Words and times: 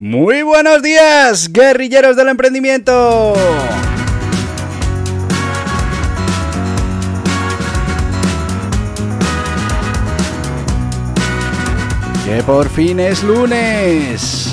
Muy 0.00 0.42
buenos 0.42 0.82
días, 0.82 1.52
guerrilleros 1.52 2.16
del 2.16 2.26
emprendimiento. 2.28 3.32
Que 12.24 12.42
por 12.42 12.68
fin 12.70 12.98
es 12.98 13.22
lunes. 13.22 14.52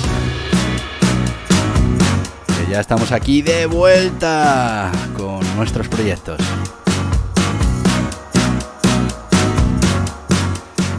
Que 2.46 2.70
ya 2.70 2.78
estamos 2.78 3.10
aquí 3.10 3.42
de 3.42 3.66
vuelta 3.66 4.92
con 5.16 5.40
nuestros 5.56 5.88
proyectos. 5.88 6.38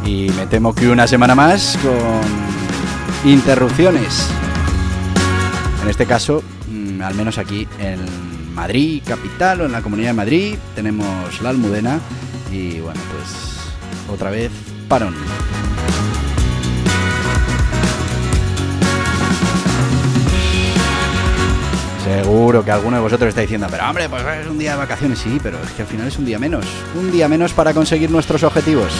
Y 0.03 0.29
me 0.31 0.47
temo 0.47 0.75
que 0.75 0.89
una 0.89 1.07
semana 1.07 1.33
más 1.33 1.79
con 1.81 2.52
interrupciones. 3.25 4.27
En 5.81 5.89
este 5.89 6.05
caso, 6.05 6.43
mm, 6.67 7.01
al 7.01 7.15
menos 7.15 7.37
aquí 7.37 7.67
en 7.79 7.99
Madrid, 8.53 9.01
capital 9.05 9.61
o 9.61 9.65
en 9.65 9.71
la 9.71 9.81
Comunidad 9.81 10.09
de 10.09 10.13
Madrid, 10.13 10.55
tenemos 10.75 11.41
la 11.41 11.49
Almudena 11.49 11.99
y 12.51 12.79
bueno, 12.79 12.99
pues 13.11 14.13
otra 14.13 14.29
vez 14.29 14.51
parón. 14.87 15.15
Seguro 22.03 22.65
que 22.65 22.71
alguno 22.71 22.97
de 22.97 23.03
vosotros 23.03 23.29
está 23.29 23.41
diciendo, 23.41 23.67
pero 23.71 23.87
hombre, 23.89 24.09
pues 24.09 24.23
es 24.41 24.47
un 24.47 24.59
día 24.59 24.71
de 24.71 24.77
vacaciones, 24.77 25.19
sí, 25.19 25.39
pero 25.41 25.57
es 25.63 25.71
que 25.71 25.83
al 25.83 25.87
final 25.87 26.07
es 26.07 26.17
un 26.17 26.25
día 26.25 26.37
menos. 26.37 26.65
Un 26.95 27.11
día 27.11 27.29
menos 27.29 27.53
para 27.53 27.73
conseguir 27.73 28.11
nuestros 28.11 28.43
objetivos. 28.43 28.91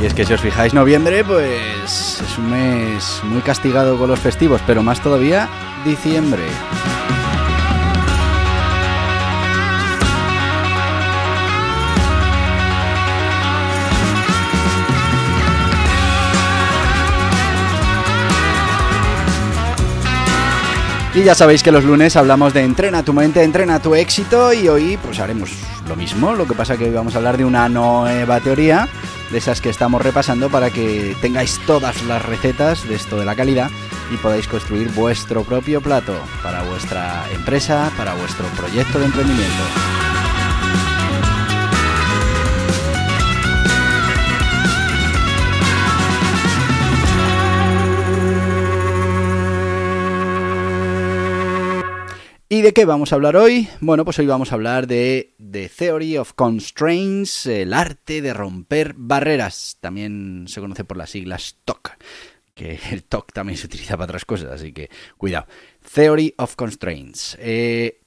Y 0.00 0.06
es 0.06 0.14
que 0.14 0.24
si 0.24 0.32
os 0.32 0.40
fijáis, 0.40 0.72
noviembre, 0.72 1.22
pues 1.24 2.22
es 2.22 2.38
un 2.38 2.48
mes 2.48 3.20
muy 3.24 3.42
castigado 3.42 3.98
con 3.98 4.08
los 4.08 4.18
festivos, 4.18 4.62
pero 4.66 4.82
más 4.82 5.02
todavía 5.02 5.46
diciembre. 5.84 6.44
Y 21.12 21.24
ya 21.24 21.34
sabéis 21.34 21.62
que 21.62 21.72
los 21.72 21.84
lunes 21.84 22.16
hablamos 22.16 22.54
de 22.54 22.62
entrena 22.62 23.02
tu 23.02 23.12
mente, 23.12 23.42
entrena 23.42 23.80
tu 23.80 23.94
éxito 23.94 24.54
y 24.54 24.68
hoy 24.68 24.96
pues 24.96 25.18
haremos 25.18 25.50
lo 25.88 25.96
mismo, 25.96 26.34
lo 26.34 26.46
que 26.46 26.54
pasa 26.54 26.76
que 26.76 26.84
hoy 26.84 26.92
vamos 26.92 27.14
a 27.14 27.18
hablar 27.18 27.36
de 27.36 27.44
una 27.44 27.68
nueva 27.68 28.38
teoría, 28.40 28.88
de 29.30 29.38
esas 29.38 29.60
que 29.60 29.70
estamos 29.70 30.02
repasando 30.02 30.50
para 30.50 30.70
que 30.70 31.16
tengáis 31.20 31.60
todas 31.66 32.02
las 32.04 32.24
recetas 32.24 32.88
de 32.88 32.94
esto 32.94 33.18
de 33.18 33.24
la 33.24 33.36
calidad 33.36 33.70
y 34.10 34.16
podáis 34.16 34.48
construir 34.48 34.90
vuestro 34.90 35.44
propio 35.44 35.80
plato 35.80 36.14
para 36.42 36.62
vuestra 36.62 37.24
empresa, 37.32 37.90
para 37.96 38.14
vuestro 38.14 38.46
proyecto 38.56 38.98
de 38.98 39.06
emprendimiento. 39.06 40.19
¿Y 52.60 52.62
de 52.62 52.74
qué 52.74 52.84
vamos 52.84 53.10
a 53.10 53.14
hablar 53.14 53.36
hoy? 53.36 53.70
Bueno, 53.80 54.04
pues 54.04 54.18
hoy 54.18 54.26
vamos 54.26 54.52
a 54.52 54.54
hablar 54.54 54.86
de 54.86 55.32
The 55.38 55.70
Theory 55.70 56.18
of 56.18 56.34
Constraints, 56.34 57.46
el 57.46 57.72
arte 57.72 58.20
de 58.20 58.34
romper 58.34 58.92
barreras. 58.98 59.78
También 59.80 60.44
se 60.46 60.60
conoce 60.60 60.84
por 60.84 60.98
las 60.98 61.08
siglas 61.08 61.56
TOC, 61.64 61.92
que 62.52 62.78
el 62.90 63.04
TOC 63.04 63.32
también 63.32 63.56
se 63.56 63.64
utiliza 63.64 63.96
para 63.96 64.10
otras 64.10 64.26
cosas, 64.26 64.52
así 64.52 64.74
que 64.74 64.90
cuidado. 65.16 65.46
Theory 65.94 66.34
of 66.36 66.54
Constraints. 66.54 67.38
Eh, 67.40 67.99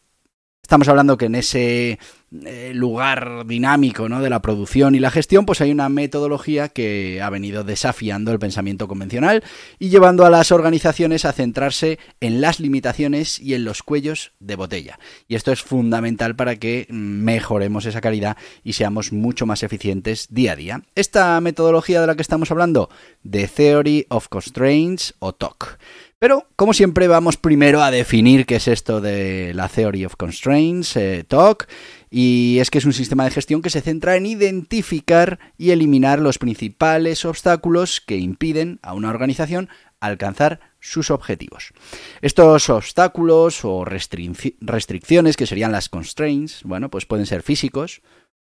Estamos 0.63 0.88
hablando 0.88 1.18
que 1.18 1.25
en 1.25 1.35
ese 1.35 2.00
eh, 2.46 2.72
lugar 2.74 3.46
dinámico 3.46 4.07
¿no? 4.07 4.22
de 4.22 4.29
la 4.29 4.41
producción 4.41 4.96
y 4.96 5.00
la 5.00 5.12
gestión, 5.12 5.46
pues 5.46 5.59
hay 5.59 5.72
una 5.72 5.90
metodología 5.90 6.69
que 6.69 7.22
ha 7.22 7.29
venido 7.29 7.66
desafiando 7.66 8.31
el 8.31 8.40
pensamiento 8.40 8.88
convencional 8.88 9.44
y 9.78 9.90
llevando 9.90 10.25
a 10.25 10.29
las 10.29 10.53
organizaciones 10.53 11.25
a 11.25 11.34
centrarse 11.34 12.00
en 12.22 12.40
las 12.40 12.62
limitaciones 12.62 13.41
y 13.41 13.56
en 13.56 13.66
los 13.66 13.84
cuellos 13.84 14.31
de 14.40 14.56
botella. 14.56 15.00
Y 15.28 15.35
esto 15.35 15.52
es 15.52 15.62
fundamental 15.62 16.38
para 16.38 16.56
que 16.56 16.88
mejoremos 16.90 17.85
esa 17.85 18.00
calidad 18.00 18.38
y 18.63 18.73
seamos 18.73 19.12
mucho 19.12 19.46
más 19.46 19.63
eficientes 19.63 20.28
día 20.31 20.53
a 20.53 20.56
día. 20.56 20.81
Esta 20.96 21.40
metodología 21.41 22.00
de 22.00 22.07
la 22.07 22.16
que 22.16 22.22
estamos 22.22 22.52
hablando, 22.52 22.90
The 23.29 23.50
Theory 23.50 24.06
of 24.07 24.29
Constraints 24.29 25.13
o 25.19 25.34
TOC. 25.34 25.78
Pero, 26.23 26.47
como 26.56 26.72
siempre, 26.72 27.09
vamos 27.09 27.35
primero 27.35 27.84
a 27.84 27.91
definir 27.91 28.45
qué 28.45 28.56
es 28.56 28.69
esto 28.69 29.01
de 29.01 29.53
la 29.53 29.67
Theory 29.67 30.06
of 30.06 30.16
Constraints, 30.16 30.95
eh, 30.95 31.25
TOC, 31.28 31.67
y 32.09 32.59
es 32.59 32.72
que 32.72 32.78
es 32.78 32.85
un 32.85 32.94
sistema 32.94 33.25
de 33.25 33.31
gestión 33.31 33.61
que 33.61 33.69
se 33.69 33.81
centra 33.81 34.16
en 34.16 34.25
identificar 34.25 35.38
y 35.57 35.72
eliminar 35.72 36.19
los 36.19 36.38
principales 36.38 37.25
obstáculos 37.25 38.00
que 38.00 38.16
impiden 38.16 38.79
a 38.84 38.94
una 38.94 39.09
organización 39.09 39.67
alcanzar 40.00 40.61
sus 40.79 41.11
objetivos. 41.11 41.73
Estos 42.22 42.69
obstáculos 42.69 43.66
o 43.66 43.84
restricciones, 43.84 45.35
que 45.35 45.45
serían 45.45 45.73
las 45.73 45.90
constraints, 45.90 46.63
bueno, 46.63 46.90
pues 46.90 47.05
pueden 47.05 47.25
ser 47.25 47.44
físicos, 47.44 48.01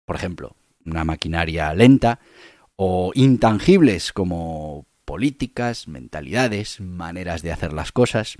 por 0.07 0.15
ejemplo, 0.15 0.55
una 0.87 1.03
maquinaria 1.03 1.71
lenta, 1.75 2.19
o 2.75 3.11
intangibles 3.13 4.11
como 4.11 4.88
políticas, 5.09 5.87
mentalidades, 5.87 6.79
maneras 6.79 7.41
de 7.41 7.51
hacer 7.51 7.73
las 7.73 7.91
cosas. 7.91 8.37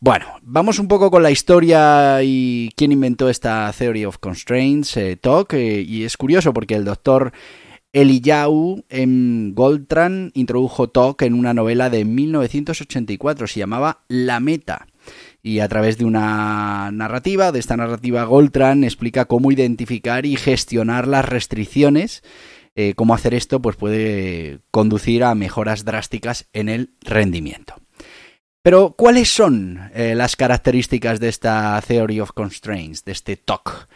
Bueno, 0.00 0.26
vamos 0.42 0.80
un 0.80 0.88
poco 0.88 1.08
con 1.08 1.22
la 1.22 1.30
historia 1.30 2.20
y 2.24 2.70
quién 2.74 2.90
inventó 2.90 3.28
esta 3.28 3.72
Theory 3.72 4.06
of 4.06 4.18
Constraints 4.18 4.96
eh, 4.96 5.16
Talk. 5.16 5.54
Eh, 5.54 5.82
y 5.82 6.02
es 6.02 6.16
curioso 6.16 6.52
porque 6.52 6.74
el 6.74 6.84
doctor 6.84 7.30
Eliyahu 7.92 8.84
M. 8.88 9.54
Introdujo 10.34 10.90
Talk 10.90 11.22
en 11.22 11.34
una 11.34 11.54
novela 11.54 11.90
de 11.90 12.04
1984, 12.04 13.46
se 13.46 13.60
llamaba 13.60 14.00
La 14.08 14.40
Meta. 14.40 14.88
Y 15.44 15.60
a 15.60 15.68
través 15.68 15.96
de 15.96 16.06
una 16.06 16.90
narrativa, 16.92 17.52
de 17.52 17.60
esta 17.60 17.76
narrativa, 17.76 18.24
Goldtran 18.24 18.82
explica 18.82 19.26
cómo 19.26 19.52
identificar 19.52 20.26
y 20.26 20.34
gestionar 20.34 21.06
las 21.06 21.24
restricciones 21.24 22.24
eh, 22.80 22.94
cómo 22.94 23.12
hacer 23.12 23.34
esto 23.34 23.60
pues 23.60 23.76
puede 23.76 24.60
conducir 24.70 25.24
a 25.24 25.34
mejoras 25.34 25.84
drásticas 25.84 26.48
en 26.54 26.70
el 26.70 26.94
rendimiento. 27.02 27.74
Pero, 28.62 28.94
¿cuáles 28.96 29.28
son 29.28 29.90
eh, 29.94 30.14
las 30.14 30.36
características 30.36 31.20
de 31.20 31.28
esta 31.28 31.82
Theory 31.86 32.20
of 32.20 32.32
Constraints, 32.32 33.04
de 33.04 33.12
este 33.12 33.36
TOC? 33.36 33.86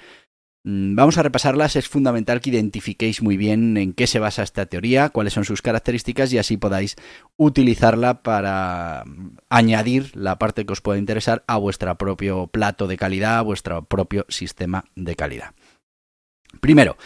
Mm, 0.64 0.94
vamos 0.96 1.18
a 1.18 1.22
repasarlas, 1.22 1.76
es 1.76 1.88
fundamental 1.88 2.40
que 2.40 2.50
identifiquéis 2.50 3.22
muy 3.22 3.36
bien 3.36 3.76
en 3.76 3.92
qué 3.92 4.06
se 4.06 4.18
basa 4.18 4.42
esta 4.42 4.66
teoría, 4.66 5.10
cuáles 5.10 5.34
son 5.34 5.44
sus 5.44 5.60
características 5.60 6.32
y 6.32 6.38
así 6.38 6.56
podáis 6.56 6.96
utilizarla 7.36 8.22
para 8.22 9.04
mm, 9.06 9.36
añadir 9.50 10.16
la 10.16 10.38
parte 10.38 10.64
que 10.66 10.72
os 10.72 10.80
pueda 10.80 10.98
interesar 10.98 11.44
a 11.46 11.56
vuestro 11.58 11.94
propio 11.96 12.46
plato 12.48 12.86
de 12.86 12.96
calidad, 12.96 13.38
a 13.38 13.42
vuestro 13.42 13.84
propio 13.84 14.26
sistema 14.28 14.84
de 14.94 15.16
calidad. 15.16 15.54
Primero, 16.60 16.96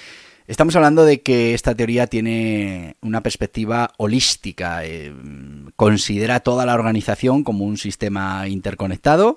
Estamos 0.49 0.75
hablando 0.77 1.05
de 1.05 1.21
que 1.21 1.53
esta 1.53 1.75
teoría 1.75 2.07
tiene 2.07 2.97
una 3.03 3.23
perspectiva 3.23 3.93
holística, 3.99 4.83
eh, 4.83 5.13
considera 5.77 6.41
toda 6.41 6.65
la 6.65 6.73
organización 6.73 7.45
como 7.45 7.67
un 7.67 7.77
sistema 7.77 8.49
interconectado 8.49 9.37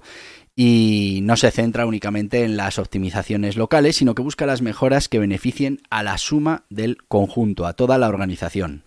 y 0.56 1.19
no 1.24 1.36
se 1.36 1.52
centra 1.52 1.86
únicamente 1.86 2.46
en 2.46 2.56
las 2.56 2.80
optimizaciones 2.80 3.58
locales, 3.58 3.98
sino 3.98 4.16
que 4.16 4.22
busca 4.22 4.46
las 4.46 4.62
mejoras 4.62 5.10
que 5.10 5.19
beneficien 5.19 5.81
a 5.90 6.02
la 6.02 6.18
suma 6.18 6.63
del 6.69 7.04
conjunto, 7.10 7.66
a 7.66 7.74
toda 7.74 7.98
la 7.98 8.08
organización. 8.08 8.86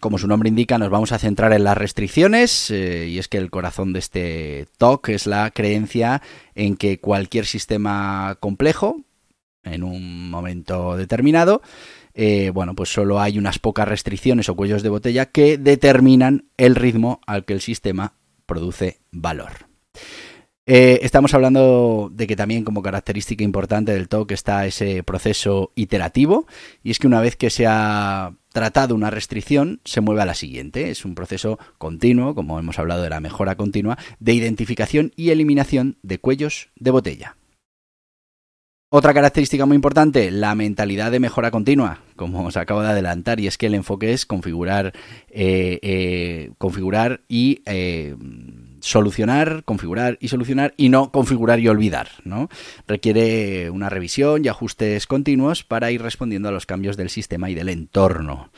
como 0.00 0.16
su 0.16 0.28
nombre 0.28 0.48
indica, 0.48 0.78
nos 0.78 0.90
vamos 0.90 1.10
a 1.10 1.18
centrar 1.18 1.52
en 1.54 1.64
las 1.64 1.76
restricciones 1.76 2.70
eh, 2.70 3.08
y 3.08 3.18
es 3.18 3.26
que 3.26 3.38
el 3.38 3.50
corazón 3.50 3.92
de 3.92 3.98
este 3.98 4.68
talk 4.78 5.08
es 5.08 5.26
la 5.26 5.50
creencia 5.50 6.22
en 6.54 6.76
que 6.76 7.00
cualquier 7.00 7.46
sistema 7.46 8.36
complejo, 8.38 9.00
en 9.64 9.82
un 9.82 10.30
momento 10.30 10.96
determinado, 10.96 11.62
eh, 12.14 12.50
bueno, 12.50 12.74
pues 12.74 12.92
solo 12.92 13.20
hay 13.20 13.38
unas 13.38 13.58
pocas 13.58 13.88
restricciones 13.88 14.48
o 14.48 14.56
cuellos 14.56 14.82
de 14.82 14.88
botella 14.88 15.26
que 15.26 15.58
determinan 15.58 16.46
el 16.56 16.74
ritmo 16.74 17.20
al 17.26 17.44
que 17.44 17.54
el 17.54 17.60
sistema 17.60 18.14
produce 18.46 19.00
valor. 19.10 19.72
Eh, 20.64 21.00
estamos 21.02 21.34
hablando 21.34 22.08
de 22.12 22.28
que 22.28 22.36
también 22.36 22.62
como 22.62 22.82
característica 22.82 23.42
importante 23.42 23.92
del 23.92 24.08
TOC 24.08 24.30
está 24.30 24.64
ese 24.64 25.02
proceso 25.02 25.72
iterativo 25.74 26.46
y 26.84 26.92
es 26.92 27.00
que 27.00 27.08
una 27.08 27.20
vez 27.20 27.34
que 27.34 27.50
se 27.50 27.66
ha 27.66 28.36
tratado 28.52 28.94
una 28.94 29.10
restricción 29.10 29.80
se 29.84 30.00
mueve 30.00 30.22
a 30.22 30.26
la 30.26 30.34
siguiente. 30.34 30.90
Es 30.90 31.04
un 31.04 31.16
proceso 31.16 31.58
continuo, 31.78 32.36
como 32.36 32.60
hemos 32.60 32.78
hablado 32.78 33.02
de 33.02 33.10
la 33.10 33.20
mejora 33.20 33.56
continua, 33.56 33.98
de 34.20 34.34
identificación 34.34 35.12
y 35.16 35.30
eliminación 35.30 35.98
de 36.02 36.18
cuellos 36.18 36.68
de 36.76 36.92
botella. 36.92 37.36
Otra 38.94 39.14
característica 39.14 39.64
muy 39.64 39.74
importante, 39.74 40.30
la 40.30 40.54
mentalidad 40.54 41.10
de 41.10 41.18
mejora 41.18 41.50
continua, 41.50 42.00
como 42.14 42.44
os 42.44 42.58
acabo 42.58 42.82
de 42.82 42.90
adelantar, 42.90 43.40
y 43.40 43.46
es 43.46 43.56
que 43.56 43.64
el 43.64 43.74
enfoque 43.74 44.12
es 44.12 44.26
configurar, 44.26 44.92
eh, 45.30 45.78
eh, 45.80 46.50
configurar 46.58 47.22
y 47.26 47.62
solucionar, 48.80 49.64
configurar 49.64 50.18
y 50.20 50.28
solucionar 50.28 50.74
y 50.76 50.90
no 50.90 51.10
configurar 51.10 51.58
y 51.58 51.68
olvidar, 51.68 52.08
¿no? 52.24 52.50
Requiere 52.86 53.70
una 53.70 53.88
revisión 53.88 54.44
y 54.44 54.48
ajustes 54.48 55.06
continuos 55.06 55.64
para 55.64 55.90
ir 55.90 56.02
respondiendo 56.02 56.50
a 56.50 56.52
los 56.52 56.66
cambios 56.66 56.98
del 56.98 57.08
sistema 57.08 57.48
y 57.48 57.54
del 57.54 57.70
entorno. 57.70 58.50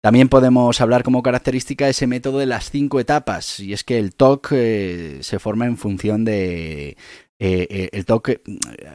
También 0.00 0.28
podemos 0.28 0.80
hablar 0.80 1.02
como 1.02 1.24
característica 1.24 1.88
ese 1.88 2.06
método 2.06 2.38
de 2.38 2.46
las 2.46 2.70
cinco 2.70 3.00
etapas, 3.00 3.58
y 3.58 3.72
es 3.72 3.82
que 3.82 3.98
el 3.98 4.14
TOC 4.14 4.48
eh, 4.52 5.18
se 5.22 5.40
forma 5.40 5.66
en 5.66 5.76
función 5.76 6.24
de, 6.24 6.96
eh, 7.38 7.66
eh, 7.68 7.88
el 7.92 8.04
TOC 8.06 8.40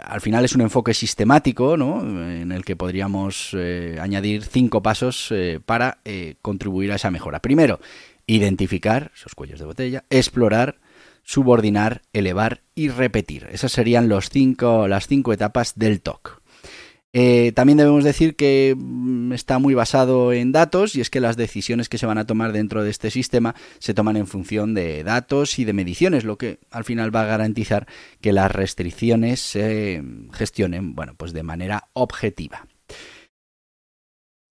al 0.03 0.21
final 0.21 0.45
es 0.45 0.55
un 0.55 0.61
enfoque 0.61 0.93
sistemático, 0.93 1.77
¿no? 1.77 2.01
En 2.01 2.51
el 2.51 2.65
que 2.65 2.75
podríamos 2.75 3.55
añadir 3.99 4.43
cinco 4.43 4.81
pasos 4.81 5.33
para 5.65 5.99
contribuir 6.41 6.91
a 6.91 6.95
esa 6.95 7.11
mejora. 7.11 7.41
Primero, 7.41 7.79
identificar 8.27 9.11
esos 9.15 9.35
cuellos 9.35 9.59
de 9.59 9.65
botella, 9.65 10.05
explorar, 10.09 10.79
subordinar, 11.23 12.01
elevar 12.13 12.61
y 12.75 12.89
repetir. 12.89 13.47
Esas 13.51 13.71
serían 13.71 14.09
las 14.09 14.29
cinco 14.29 15.33
etapas 15.33 15.73
del 15.75 16.01
TOC. 16.01 16.40
Eh, 17.13 17.51
también 17.53 17.77
debemos 17.77 18.05
decir 18.05 18.37
que 18.37 18.73
mm, 18.77 19.33
está 19.33 19.59
muy 19.59 19.73
basado 19.73 20.31
en 20.31 20.53
datos 20.53 20.95
y 20.95 21.01
es 21.01 21.09
que 21.09 21.19
las 21.19 21.35
decisiones 21.35 21.89
que 21.89 21.97
se 21.97 22.05
van 22.05 22.17
a 22.17 22.25
tomar 22.25 22.53
dentro 22.53 22.83
de 22.83 22.89
este 22.89 23.11
sistema 23.11 23.53
se 23.79 23.93
toman 23.93 24.15
en 24.15 24.27
función 24.27 24.73
de 24.73 25.03
datos 25.03 25.59
y 25.59 25.65
de 25.65 25.73
mediciones, 25.73 26.23
lo 26.23 26.37
que 26.37 26.59
al 26.69 26.85
final 26.85 27.13
va 27.13 27.23
a 27.23 27.25
garantizar 27.25 27.87
que 28.21 28.31
las 28.31 28.49
restricciones 28.49 29.41
se 29.41 30.01
gestionen 30.31 30.95
bueno, 30.95 31.15
pues 31.17 31.33
de 31.33 31.43
manera 31.43 31.89
objetiva. 31.93 32.67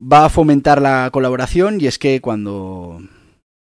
Va 0.03 0.27
a 0.27 0.31
fomentar 0.31 0.83
la 0.83 1.09
colaboración 1.13 1.81
y 1.81 1.87
es 1.87 1.99
que 1.99 2.21
cuando 2.21 3.01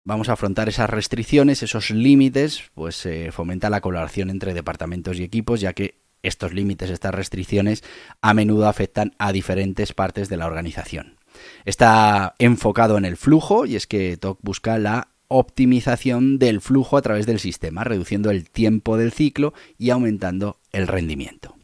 vamos 0.06 0.30
a 0.30 0.34
afrontar 0.34 0.70
esas 0.70 0.90
restricciones, 0.90 1.64
esos 1.64 1.90
límites, 1.90 2.72
pues 2.76 2.96
se 2.96 3.32
fomenta 3.32 3.70
la 3.70 3.82
colaboración 3.82 4.30
entre 4.30 4.54
departamentos 4.54 5.20
y 5.20 5.24
equipos, 5.24 5.62
ya 5.62 5.74
que 5.74 6.03
estos 6.24 6.54
límites, 6.54 6.90
estas 6.90 7.14
restricciones, 7.14 7.84
a 8.22 8.34
menudo 8.34 8.68
afectan 8.68 9.14
a 9.20 9.32
diferentes 9.32 9.94
partes 9.94 10.30
de 10.30 10.38
la 10.38 10.48
organización. 10.48 11.18
Está 11.66 12.36
enfocado 12.40 12.98
en 12.98 13.06
el 13.06 13.18
flujo 13.18 13.66
y 13.66 13.76
es 13.76 13.88
que 13.88 14.18
TOC 14.18 14.40
busca 14.42 14.78
la 14.78 15.10
optimización 15.28 16.38
del 16.38 16.62
flujo 16.62 16.98
a 16.98 17.02
través 17.02 17.26
del 17.26 17.40
sistema, 17.40 17.84
reduciendo 17.84 18.30
el 18.30 18.50
tiempo 18.50 18.98
del 18.98 19.12
ciclo 19.12 19.54
y 19.78 19.90
aumentando 19.90 20.60
el 20.72 20.88
rendimiento. 20.88 21.56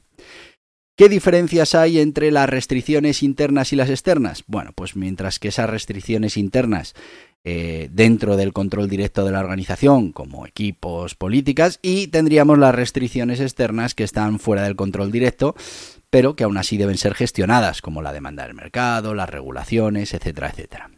¿Qué 0.99 1.07
diferencias 1.07 1.75
hay 1.75 1.99
entre 1.99 2.29
las 2.29 2.49
restricciones 2.49 3.23
internas 3.23 3.71
y 3.71 3.77
las 3.77 3.89
externas? 3.89 4.43
Bueno, 4.47 4.71
pues 4.75 4.97
mientras 4.97 5.39
que 5.39 5.47
esas 5.47 5.69
restricciones 5.69 6.35
internas 6.35 6.93
eh, 7.43 7.89
dentro 7.91 8.35
del 8.35 8.53
control 8.53 8.89
directo 8.89 9.25
de 9.25 9.31
la 9.31 9.39
organización, 9.39 10.11
como 10.11 10.45
equipos, 10.45 11.15
políticas, 11.15 11.79
y 11.81 12.07
tendríamos 12.07 12.57
las 12.57 12.75
restricciones 12.75 13.39
externas 13.39 13.95
que 13.95 14.03
están 14.03 14.39
fuera 14.39 14.63
del 14.63 14.75
control 14.75 15.11
directo, 15.11 15.55
pero 16.09 16.35
que 16.35 16.43
aún 16.43 16.57
así 16.57 16.77
deben 16.77 16.97
ser 16.97 17.15
gestionadas, 17.15 17.81
como 17.81 18.01
la 18.01 18.13
demanda 18.13 18.43
del 18.43 18.55
mercado, 18.55 19.15
las 19.15 19.29
regulaciones, 19.29 20.13
etcétera, 20.13 20.49
etcétera. 20.49 20.91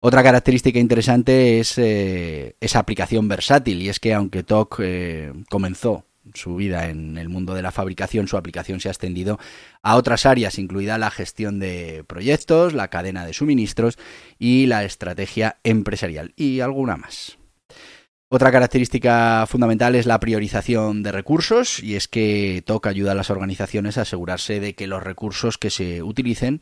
Otra 0.00 0.22
característica 0.22 0.78
interesante 0.78 1.58
es 1.58 1.76
eh, 1.76 2.56
esa 2.60 2.78
aplicación 2.78 3.28
versátil, 3.28 3.82
y 3.82 3.88
es 3.88 4.00
que 4.00 4.14
aunque 4.14 4.44
TOC 4.44 4.80
eh, 4.80 5.32
comenzó 5.50 6.07
su 6.34 6.56
vida 6.56 6.88
en 6.88 7.18
el 7.18 7.28
mundo 7.28 7.54
de 7.54 7.62
la 7.62 7.72
fabricación, 7.72 8.28
su 8.28 8.36
aplicación 8.36 8.80
se 8.80 8.88
ha 8.88 8.92
extendido 8.92 9.38
a 9.82 9.96
otras 9.96 10.26
áreas, 10.26 10.58
incluida 10.58 10.98
la 10.98 11.10
gestión 11.10 11.58
de 11.58 12.04
proyectos, 12.06 12.74
la 12.74 12.88
cadena 12.88 13.26
de 13.26 13.32
suministros 13.32 13.98
y 14.38 14.66
la 14.66 14.84
estrategia 14.84 15.58
empresarial 15.64 16.32
y 16.36 16.60
alguna 16.60 16.96
más. 16.96 17.38
Otra 18.30 18.52
característica 18.52 19.46
fundamental 19.48 19.94
es 19.94 20.04
la 20.04 20.20
priorización 20.20 21.02
de 21.02 21.12
recursos 21.12 21.82
y 21.82 21.96
es 21.96 22.08
que 22.08 22.62
toca 22.66 22.90
ayuda 22.90 23.12
a 23.12 23.14
las 23.14 23.30
organizaciones 23.30 23.96
a 23.96 24.02
asegurarse 24.02 24.60
de 24.60 24.74
que 24.74 24.86
los 24.86 25.02
recursos 25.02 25.56
que 25.56 25.70
se 25.70 26.02
utilicen 26.02 26.60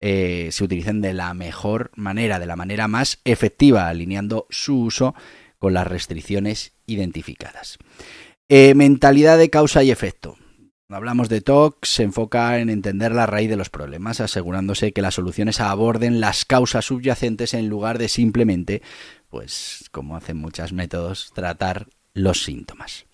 eh, 0.00 0.50
se 0.52 0.64
utilicen 0.64 1.00
de 1.00 1.12
la 1.12 1.34
mejor 1.34 1.90
manera, 1.96 2.38
de 2.38 2.46
la 2.46 2.56
manera 2.56 2.86
más 2.86 3.20
efectiva, 3.24 3.88
alineando 3.88 4.46
su 4.48 4.80
uso 4.80 5.14
con 5.58 5.74
las 5.74 5.86
restricciones 5.86 6.72
identificadas. 6.86 7.78
Eh, 8.50 8.74
mentalidad 8.74 9.36
de 9.36 9.50
causa 9.50 9.82
y 9.82 9.90
efecto. 9.90 10.38
Cuando 10.86 10.96
hablamos 10.96 11.28
de 11.28 11.42
TOC, 11.42 11.84
se 11.84 12.02
enfoca 12.02 12.58
en 12.60 12.70
entender 12.70 13.12
la 13.12 13.26
raíz 13.26 13.50
de 13.50 13.56
los 13.56 13.68
problemas, 13.68 14.22
asegurándose 14.22 14.92
que 14.94 15.02
las 15.02 15.16
soluciones 15.16 15.60
aborden 15.60 16.18
las 16.18 16.46
causas 16.46 16.86
subyacentes 16.86 17.52
en 17.52 17.68
lugar 17.68 17.98
de 17.98 18.08
simplemente, 18.08 18.80
pues 19.28 19.90
como 19.92 20.16
hacen 20.16 20.38
muchos 20.38 20.72
métodos, 20.72 21.30
tratar 21.34 21.88
los 22.14 22.42
síntomas. 22.42 23.04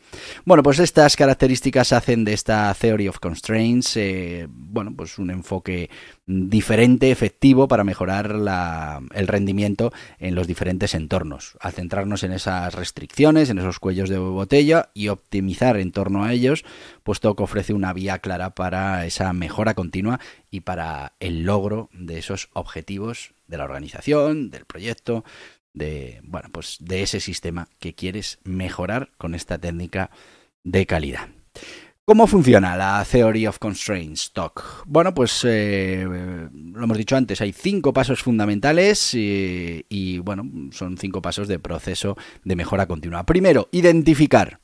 Bueno, 0.45 0.63
pues 0.63 0.79
estas 0.79 1.17
características 1.17 1.93
hacen 1.93 2.25
de 2.25 2.33
esta 2.33 2.75
Theory 2.75 3.09
of 3.09 3.19
Constraints, 3.19 3.97
eh, 3.97 4.47
bueno, 4.49 4.93
pues 4.97 5.19
un 5.19 5.31
enfoque 5.31 5.91
diferente, 6.27 7.11
efectivo 7.11 7.69
para 7.69 7.85
mejorar 7.85 8.35
el 9.15 9.29
rendimiento 9.29 9.93
en 10.19 10.35
los 10.35 10.47
diferentes 10.47 10.95
entornos. 10.95 11.57
Al 11.61 11.73
centrarnos 11.73 12.23
en 12.23 12.33
esas 12.33 12.75
restricciones, 12.75 13.51
en 13.51 13.59
esos 13.59 13.79
cuellos 13.79 14.09
de 14.09 14.19
botella 14.19 14.91
y 14.95 15.09
optimizar 15.09 15.77
en 15.77 15.93
torno 15.93 16.25
a 16.25 16.33
ellos, 16.33 16.65
puesto 17.03 17.35
que 17.37 17.43
ofrece 17.43 17.75
una 17.75 17.93
vía 17.93 18.19
clara 18.19 18.55
para 18.55 19.05
esa 19.07 19.33
mejora 19.33 19.75
continua 19.75 20.21
y 20.51 20.61
para 20.61 21.13
el 21.21 21.43
logro 21.43 21.91
de 21.93 22.19
esos 22.19 22.49
objetivos 22.53 23.35
de 23.47 23.59
la 23.59 23.65
organización, 23.65 24.51
del 24.51 24.65
proyecto, 24.65 25.25
de, 25.75 26.21
bueno, 26.25 26.49
pues 26.51 26.79
de 26.81 27.03
ese 27.03 27.21
sistema 27.21 27.69
que 27.79 27.95
quieres 27.95 28.39
mejorar 28.45 29.11
con 29.19 29.35
esta 29.35 29.59
técnica 29.59 30.11
de 30.63 30.87
calidad. 30.87 31.29
¿Cómo 32.07 32.27
funciona 32.27 32.77
la 32.77 33.03
Theory 33.11 33.47
of 33.47 33.59
Constraints, 33.59 34.33
TOC? 34.33 34.85
Bueno, 34.87 35.15
pues 35.15 35.41
eh, 35.45 36.05
lo 36.07 36.85
hemos 36.85 36.99
dicho 36.99 37.17
antes, 37.17 37.41
hay 37.41 37.53
cinco 37.53 37.95
pasos 37.95 38.23
fundamentales 38.23 39.15
y, 39.15 39.87
y, 39.89 40.19
bueno, 40.19 40.45
son 40.71 40.99
cinco 40.99 41.23
pasos 41.23 41.49
de 41.49 41.59
proceso 41.59 42.17
de 42.45 42.57
mejora 42.57 42.87
continua. 42.87 43.25
Primero, 43.25 43.71
identificar. 43.73 44.61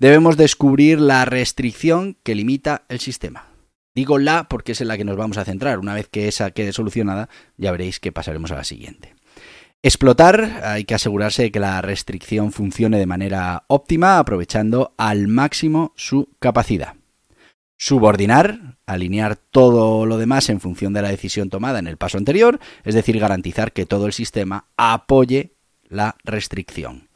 Debemos 0.00 0.36
descubrir 0.36 1.00
la 1.00 1.24
restricción 1.24 2.16
que 2.24 2.34
limita 2.34 2.84
el 2.88 2.98
sistema. 2.98 3.46
Digo 3.94 4.18
la 4.18 4.48
porque 4.48 4.72
es 4.72 4.80
en 4.80 4.88
la 4.88 4.96
que 4.96 5.04
nos 5.04 5.16
vamos 5.16 5.38
a 5.38 5.44
centrar. 5.44 5.78
Una 5.78 5.94
vez 5.94 6.08
que 6.08 6.26
esa 6.26 6.50
quede 6.50 6.72
solucionada, 6.72 7.28
ya 7.56 7.70
veréis 7.70 8.00
que 8.00 8.10
pasaremos 8.10 8.50
a 8.50 8.56
la 8.56 8.64
siguiente. 8.64 9.14
Explotar, 9.84 10.60
hay 10.62 10.84
que 10.84 10.94
asegurarse 10.94 11.42
de 11.42 11.50
que 11.50 11.58
la 11.58 11.82
restricción 11.82 12.52
funcione 12.52 13.00
de 13.00 13.06
manera 13.06 13.64
óptima, 13.66 14.20
aprovechando 14.20 14.94
al 14.96 15.26
máximo 15.26 15.92
su 15.96 16.28
capacidad. 16.38 16.94
Subordinar, 17.76 18.78
alinear 18.86 19.34
todo 19.34 20.06
lo 20.06 20.18
demás 20.18 20.50
en 20.50 20.60
función 20.60 20.92
de 20.92 21.02
la 21.02 21.08
decisión 21.08 21.50
tomada 21.50 21.80
en 21.80 21.88
el 21.88 21.96
paso 21.96 22.16
anterior, 22.16 22.60
es 22.84 22.94
decir, 22.94 23.18
garantizar 23.18 23.72
que 23.72 23.84
todo 23.84 24.06
el 24.06 24.12
sistema 24.12 24.68
apoye 24.76 25.56
la 25.88 26.14
restricción. 26.22 27.08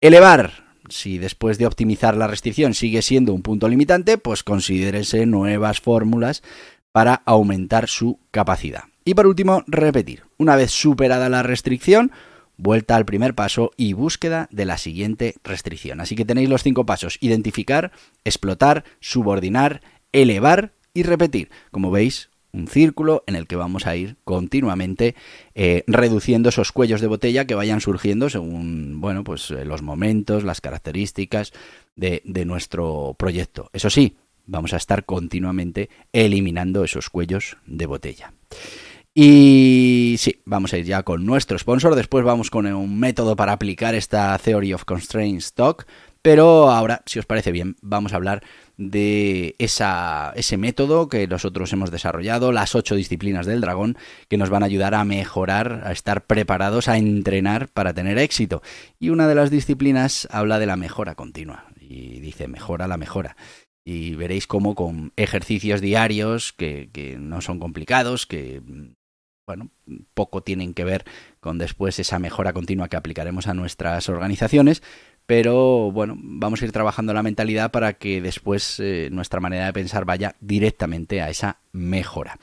Elevar, 0.00 0.52
si 0.88 1.18
después 1.18 1.58
de 1.58 1.66
optimizar 1.66 2.16
la 2.16 2.28
restricción 2.28 2.74
sigue 2.74 3.02
siendo 3.02 3.34
un 3.34 3.42
punto 3.42 3.68
limitante, 3.68 4.18
pues 4.18 4.44
considérese 4.44 5.26
nuevas 5.26 5.80
fórmulas 5.80 6.44
para 6.92 7.14
aumentar 7.26 7.88
su 7.88 8.20
capacidad. 8.30 8.84
Y 9.04 9.14
por 9.14 9.26
último, 9.26 9.64
repetir. 9.66 10.24
Una 10.38 10.56
vez 10.56 10.70
superada 10.70 11.28
la 11.28 11.42
restricción, 11.42 12.10
vuelta 12.56 12.96
al 12.96 13.04
primer 13.04 13.34
paso 13.34 13.70
y 13.76 13.92
búsqueda 13.92 14.48
de 14.50 14.64
la 14.64 14.78
siguiente 14.78 15.34
restricción. 15.44 16.00
Así 16.00 16.16
que 16.16 16.24
tenéis 16.24 16.48
los 16.48 16.62
cinco 16.62 16.86
pasos. 16.86 17.18
Identificar, 17.20 17.92
explotar, 18.24 18.84
subordinar, 19.00 19.82
elevar 20.12 20.72
y 20.94 21.02
repetir. 21.02 21.50
Como 21.70 21.90
veis, 21.90 22.30
un 22.52 22.68
círculo 22.68 23.24
en 23.26 23.34
el 23.34 23.46
que 23.46 23.56
vamos 23.56 23.86
a 23.86 23.96
ir 23.96 24.16
continuamente 24.24 25.16
eh, 25.54 25.82
reduciendo 25.86 26.48
esos 26.48 26.72
cuellos 26.72 27.00
de 27.00 27.08
botella 27.08 27.46
que 27.46 27.56
vayan 27.56 27.80
surgiendo 27.80 28.30
según, 28.30 29.00
bueno, 29.00 29.24
pues 29.24 29.50
eh, 29.50 29.64
los 29.64 29.82
momentos, 29.82 30.44
las 30.44 30.60
características 30.60 31.52
de, 31.96 32.22
de 32.24 32.44
nuestro 32.44 33.16
proyecto. 33.18 33.70
Eso 33.72 33.90
sí, 33.90 34.16
vamos 34.46 34.72
a 34.72 34.76
estar 34.76 35.04
continuamente 35.04 35.90
eliminando 36.12 36.84
esos 36.84 37.10
cuellos 37.10 37.56
de 37.66 37.86
botella. 37.86 38.32
Y 39.16 40.16
sí, 40.18 40.42
vamos 40.44 40.72
a 40.72 40.78
ir 40.78 40.86
ya 40.86 41.04
con 41.04 41.24
nuestro 41.24 41.56
sponsor. 41.56 41.94
Después 41.94 42.24
vamos 42.24 42.50
con 42.50 42.66
un 42.66 42.98
método 42.98 43.36
para 43.36 43.52
aplicar 43.52 43.94
esta 43.94 44.36
Theory 44.38 44.72
of 44.74 44.84
Constraints 44.84 45.54
Talk. 45.54 45.86
Pero 46.20 46.70
ahora, 46.70 47.02
si 47.06 47.20
os 47.20 47.26
parece 47.26 47.52
bien, 47.52 47.76
vamos 47.80 48.12
a 48.12 48.16
hablar 48.16 48.42
de 48.76 49.54
ese 49.58 50.56
método 50.56 51.08
que 51.08 51.28
nosotros 51.28 51.72
hemos 51.72 51.92
desarrollado, 51.92 52.50
las 52.50 52.74
ocho 52.74 52.96
disciplinas 52.96 53.46
del 53.46 53.60
dragón, 53.60 53.96
que 54.28 54.38
nos 54.38 54.50
van 54.50 54.62
a 54.64 54.66
ayudar 54.66 54.94
a 54.94 55.04
mejorar, 55.04 55.82
a 55.84 55.92
estar 55.92 56.24
preparados, 56.26 56.88
a 56.88 56.96
entrenar 56.96 57.68
para 57.68 57.94
tener 57.94 58.18
éxito. 58.18 58.62
Y 58.98 59.10
una 59.10 59.28
de 59.28 59.36
las 59.36 59.50
disciplinas 59.50 60.26
habla 60.32 60.58
de 60.58 60.66
la 60.66 60.76
mejora 60.76 61.14
continua. 61.14 61.66
Y 61.78 62.18
dice, 62.18 62.48
mejora 62.48 62.88
la 62.88 62.96
mejora 62.96 63.36
y 63.84 64.14
veréis 64.14 64.46
cómo 64.46 64.74
con 64.74 65.12
ejercicios 65.16 65.82
diarios 65.82 66.54
que, 66.54 66.88
que, 66.90 67.18
no 67.18 67.42
son 67.42 67.60
complicados, 67.60 68.24
que 68.24 68.62
bueno, 69.46 69.70
poco 70.14 70.42
tienen 70.42 70.74
que 70.74 70.84
ver 70.84 71.04
con 71.40 71.58
después 71.58 71.98
esa 71.98 72.18
mejora 72.18 72.52
continua 72.52 72.88
que 72.88 72.96
aplicaremos 72.96 73.46
a 73.46 73.54
nuestras 73.54 74.08
organizaciones, 74.08 74.82
pero 75.26 75.90
bueno, 75.92 76.16
vamos 76.18 76.62
a 76.62 76.64
ir 76.64 76.72
trabajando 76.72 77.14
la 77.14 77.22
mentalidad 77.22 77.70
para 77.70 77.94
que 77.94 78.20
después 78.20 78.80
eh, 78.80 79.08
nuestra 79.12 79.40
manera 79.40 79.66
de 79.66 79.72
pensar 79.72 80.04
vaya 80.04 80.36
directamente 80.40 81.20
a 81.20 81.30
esa 81.30 81.58
mejora. 81.72 82.38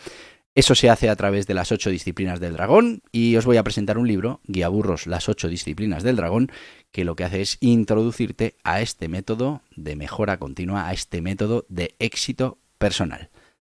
Eso 0.54 0.76
se 0.76 0.90
hace 0.90 1.10
a 1.10 1.16
través 1.16 1.48
de 1.48 1.54
las 1.54 1.72
ocho 1.72 1.90
disciplinas 1.90 2.42
del 2.42 2.54
dragón 2.54 3.04
y 3.14 3.38
os 3.38 3.46
voy 3.46 3.56
a 3.56 3.64
presentar 3.64 3.98
un 3.98 4.08
libro, 4.08 4.42
Guía 4.44 4.68
Burros, 4.68 5.08
las 5.08 5.30
ocho 5.30 5.48
disciplinas 5.48 6.04
del 6.04 6.18
dragón, 6.18 6.52
que 6.92 7.06
lo 7.06 7.16
que 7.16 7.24
hace 7.24 7.42
es 7.42 7.58
introducirte 7.62 8.56
a 8.66 8.82
este 8.82 9.08
método 9.08 9.62
de 9.78 9.96
mejora 9.96 10.38
continua, 10.38 10.90
a 10.90 10.94
este 10.94 11.22
método 11.22 11.66
de 11.70 11.96
éxito 12.00 12.58
personal. 12.78 13.30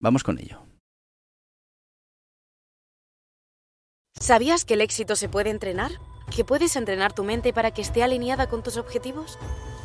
Vamos 0.01 0.25
con 0.25 0.39
ello. 0.39 0.72
¿Sabías 4.23 4.65
que 4.65 4.75
el 4.75 4.83
éxito 4.83 5.17
se 5.17 5.29
puede 5.29 5.51
entrenar? 5.51 5.91
¿Que 6.33 6.45
puedes 6.45 6.77
entrenar 6.77 7.13
tu 7.13 7.25
mente 7.25 7.53
para 7.53 7.73
que 7.73 7.83
esté 7.83 8.05
alineada 8.05 8.49
con 8.49 8.63
tus 8.63 8.77
objetivos? 8.77 9.37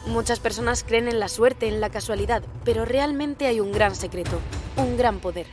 Muchas 0.05 0.39
personas 0.39 0.83
creen 0.83 1.07
en 1.07 1.19
la 1.19 1.27
suerte, 1.27 1.67
en 1.67 1.81
la 1.81 1.89
casualidad, 1.89 2.43
pero 2.63 2.85
realmente 2.85 3.47
hay 3.47 3.59
un 3.59 3.71
gran 3.71 3.95
secreto, 3.95 4.39
un 4.75 4.95
gran 4.95 5.21
poder. 5.21 5.47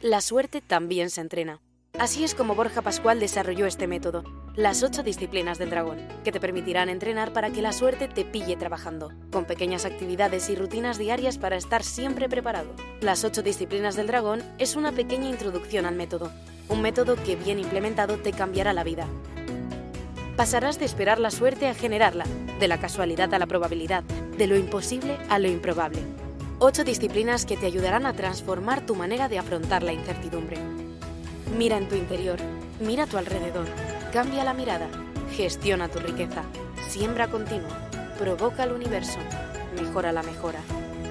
La 0.00 0.20
suerte 0.20 0.60
también 0.60 1.10
se 1.10 1.22
entrena. 1.22 1.60
Así 1.98 2.22
es 2.22 2.36
como 2.36 2.54
Borja 2.54 2.82
Pascual 2.82 3.18
desarrolló 3.18 3.66
este 3.66 3.88
método, 3.88 4.22
las 4.54 4.84
ocho 4.84 5.02
disciplinas 5.02 5.58
del 5.58 5.70
dragón, 5.70 5.98
que 6.22 6.30
te 6.30 6.38
permitirán 6.38 6.90
entrenar 6.90 7.32
para 7.32 7.50
que 7.50 7.62
la 7.62 7.72
suerte 7.72 8.06
te 8.06 8.24
pille 8.24 8.54
trabajando, 8.54 9.10
con 9.32 9.44
pequeñas 9.44 9.84
actividades 9.84 10.50
y 10.50 10.54
rutinas 10.54 10.98
diarias 10.98 11.36
para 11.36 11.56
estar 11.56 11.82
siempre 11.82 12.28
preparado. 12.28 12.70
Las 13.00 13.24
ocho 13.24 13.42
disciplinas 13.42 13.96
del 13.96 14.06
dragón 14.06 14.40
es 14.58 14.76
una 14.76 14.92
pequeña 14.92 15.28
introducción 15.28 15.84
al 15.84 15.96
método, 15.96 16.30
un 16.68 16.82
método 16.82 17.16
que 17.16 17.36
bien 17.36 17.58
implementado 17.58 18.16
te 18.18 18.32
cambiará 18.32 18.72
la 18.72 18.84
vida 18.84 19.06
pasarás 20.36 20.78
de 20.78 20.84
esperar 20.84 21.20
la 21.20 21.30
suerte 21.30 21.68
a 21.68 21.74
generarla, 21.74 22.24
de 22.58 22.68
la 22.68 22.78
casualidad 22.78 23.32
a 23.34 23.38
la 23.38 23.46
probabilidad, 23.46 24.02
de 24.02 24.46
lo 24.46 24.56
imposible 24.56 25.16
a 25.28 25.38
lo 25.38 25.48
improbable. 25.48 26.00
Ocho 26.58 26.84
disciplinas 26.84 27.46
que 27.46 27.56
te 27.56 27.66
ayudarán 27.66 28.06
a 28.06 28.14
transformar 28.14 28.84
tu 28.86 28.94
manera 28.94 29.28
de 29.28 29.38
afrontar 29.38 29.82
la 29.82 29.92
incertidumbre. 29.92 30.56
Mira 31.56 31.76
en 31.76 31.88
tu 31.88 31.94
interior, 31.94 32.38
mira 32.80 33.04
a 33.04 33.06
tu 33.06 33.16
alrededor, 33.16 33.66
cambia 34.12 34.44
la 34.44 34.54
mirada, 34.54 34.88
gestiona 35.36 35.88
tu 35.88 36.00
riqueza, 36.00 36.42
siembra 36.88 37.28
continua, 37.28 37.88
provoca 38.18 38.64
el 38.64 38.72
universo, 38.72 39.18
mejora 39.80 40.12
la 40.12 40.22
mejora. 40.22 40.60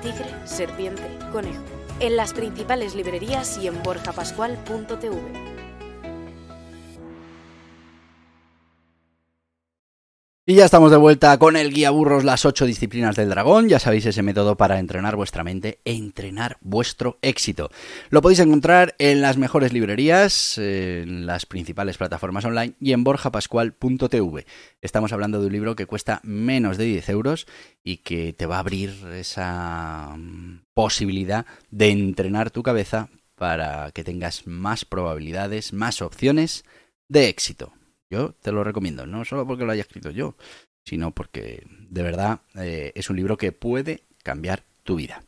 Tigre, 0.02 0.26
serpiente, 0.46 1.04
conejo. 1.32 1.73
En 2.00 2.16
las 2.16 2.34
principales 2.34 2.96
librerías 2.96 3.58
y 3.58 3.68
en 3.68 3.82
borjapascual.tv. 3.84 5.53
Y 10.46 10.56
ya 10.56 10.66
estamos 10.66 10.92
de 10.92 10.98
vuelta 10.98 11.40
con 11.40 11.56
el 11.56 11.72
guía 11.74 11.90
burros, 11.90 12.26
las 12.26 12.44
ocho 12.44 12.66
disciplinas 12.66 13.16
del 13.16 13.30
dragón. 13.30 13.70
Ya 13.70 13.80
sabéis 13.80 14.08
ese 14.08 14.24
método 14.24 14.58
para 14.58 14.78
entrenar 14.78 15.16
vuestra 15.16 15.42
mente 15.42 15.80
e 15.86 15.94
entrenar 15.94 16.58
vuestro 16.60 17.18
éxito. 17.22 17.72
Lo 18.10 18.22
podéis 18.22 18.42
encontrar 18.42 18.94
en 19.00 19.22
las 19.22 19.38
mejores 19.38 19.72
librerías, 19.72 20.58
en 20.58 21.26
las 21.26 21.46
principales 21.46 21.98
plataformas 21.98 22.44
online 22.44 22.74
y 22.82 22.92
en 22.92 23.06
borjapascual.tv. 23.06 24.46
Estamos 24.82 25.14
hablando 25.14 25.40
de 25.40 25.48
un 25.48 25.54
libro 25.54 25.78
que 25.78 25.86
cuesta 25.86 26.20
menos 26.24 26.78
de 26.78 26.84
10 26.88 27.08
euros 27.08 27.48
y 27.82 28.00
que 28.00 28.34
te 28.34 28.46
va 28.46 28.58
a 28.58 28.60
abrir 28.60 28.94
esa 29.14 30.14
mm, 30.18 30.66
posibilidad 30.74 31.46
de 31.72 31.92
entrenar 31.92 32.52
tu 32.52 32.64
cabeza 32.64 33.08
para 33.36 33.94
que 33.94 34.04
tengas 34.04 34.46
más 34.46 34.84
probabilidades, 34.84 35.72
más 35.72 36.02
opciones 36.02 36.66
de 37.08 37.30
éxito. 37.30 37.72
Yo 38.14 38.36
te 38.44 38.52
lo 38.52 38.64
recomiendo, 38.64 39.08
no 39.08 39.26
solo 39.26 39.48
porque 39.48 39.66
lo 39.66 39.72
haya 39.72 39.82
escrito 39.82 40.12
yo, 40.12 40.36
sino 40.86 41.10
porque 41.10 41.66
de 41.90 42.04
verdad 42.04 42.42
eh, 42.54 42.92
es 42.94 43.10
un 43.10 43.16
libro 43.16 43.38
que 43.38 43.52
puede 43.52 44.04
cambiar 44.22 44.62
tu 44.84 44.98
vida. 44.98 45.24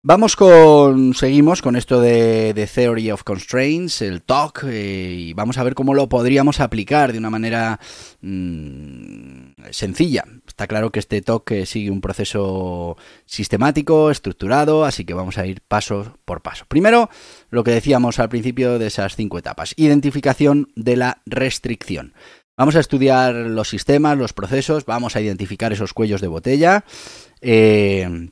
Vamos 0.00 0.36
con, 0.36 1.12
seguimos 1.12 1.60
con 1.60 1.74
esto 1.74 2.00
de, 2.00 2.54
de 2.54 2.66
Theory 2.68 3.10
of 3.10 3.24
Constraints, 3.24 4.00
el 4.00 4.22
talk, 4.22 4.62
eh, 4.64 5.12
y 5.12 5.32
vamos 5.32 5.58
a 5.58 5.64
ver 5.64 5.74
cómo 5.74 5.92
lo 5.92 6.08
podríamos 6.08 6.60
aplicar 6.60 7.12
de 7.12 7.18
una 7.18 7.30
manera 7.30 7.80
mmm, 8.20 9.50
sencilla. 9.72 10.22
Está 10.46 10.68
claro 10.68 10.92
que 10.92 11.00
este 11.00 11.20
talk 11.20 11.50
eh, 11.50 11.66
sigue 11.66 11.90
un 11.90 12.00
proceso 12.00 12.96
sistemático, 13.26 14.12
estructurado, 14.12 14.84
así 14.84 15.04
que 15.04 15.14
vamos 15.14 15.36
a 15.36 15.46
ir 15.46 15.62
paso 15.66 16.16
por 16.24 16.42
paso. 16.42 16.64
Primero, 16.68 17.10
lo 17.50 17.64
que 17.64 17.72
decíamos 17.72 18.20
al 18.20 18.28
principio 18.28 18.78
de 18.78 18.86
esas 18.86 19.16
cinco 19.16 19.36
etapas, 19.36 19.74
identificación 19.76 20.70
de 20.76 20.96
la 20.96 21.22
restricción. 21.26 22.14
Vamos 22.56 22.76
a 22.76 22.80
estudiar 22.80 23.34
los 23.34 23.68
sistemas, 23.68 24.16
los 24.16 24.32
procesos, 24.32 24.84
vamos 24.84 25.16
a 25.16 25.20
identificar 25.20 25.72
esos 25.72 25.92
cuellos 25.92 26.20
de 26.20 26.28
botella. 26.28 26.84
Eh, 27.40 28.30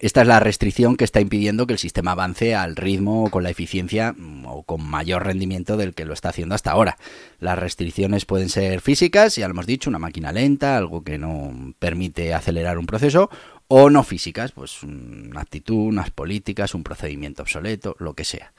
esta 0.00 0.22
es 0.22 0.26
la 0.26 0.40
restricción 0.40 0.96
que 0.96 1.04
está 1.04 1.20
impidiendo 1.20 1.66
que 1.66 1.72
el 1.72 1.78
sistema 1.78 2.12
avance 2.12 2.54
al 2.54 2.76
ritmo 2.76 3.30
con 3.30 3.42
la 3.42 3.50
eficiencia 3.50 4.14
mm, 4.16 4.44
o 4.46 4.62
con 4.62 4.86
mayor 4.86 5.24
rendimiento 5.24 5.76
del 5.76 5.94
que 5.94 6.04
lo 6.04 6.12
está 6.12 6.30
haciendo 6.30 6.54
hasta 6.54 6.72
ahora. 6.72 6.96
Las 7.38 7.58
restricciones 7.58 8.24
pueden 8.24 8.48
ser 8.48 8.80
físicas, 8.80 9.36
ya 9.36 9.48
lo 9.48 9.52
hemos 9.52 9.66
dicho, 9.66 9.90
una 9.90 9.98
máquina 9.98 10.32
lenta, 10.32 10.76
algo 10.76 11.02
que 11.02 11.18
no 11.18 11.74
permite 11.78 12.34
acelerar 12.34 12.78
un 12.78 12.86
proceso, 12.86 13.30
o 13.68 13.90
no 13.90 14.04
físicas, 14.04 14.52
pues 14.52 14.82
una 14.82 15.40
actitud, 15.40 15.88
unas 15.88 16.10
políticas, 16.10 16.74
un 16.74 16.84
procedimiento 16.84 17.42
obsoleto, 17.42 17.96
lo 17.98 18.14
que 18.14 18.24
sea. 18.24 18.52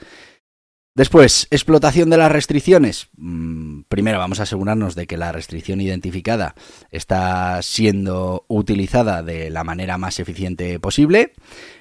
Después, 0.97 1.45
explotación 1.51 2.09
de 2.09 2.17
las 2.17 2.31
restricciones. 2.31 3.09
Mm, 3.17 3.81
primero 3.87 4.17
vamos 4.17 4.39
a 4.39 4.43
asegurarnos 4.43 4.95
de 4.95 5.05
que 5.05 5.15
la 5.15 5.31
restricción 5.31 5.79
identificada 5.79 6.55
está 6.89 7.61
siendo 7.61 8.45
utilizada 8.47 9.21
de 9.21 9.51
la 9.51 9.63
manera 9.63 9.99
más 9.99 10.19
eficiente 10.19 10.79
posible. 10.79 11.33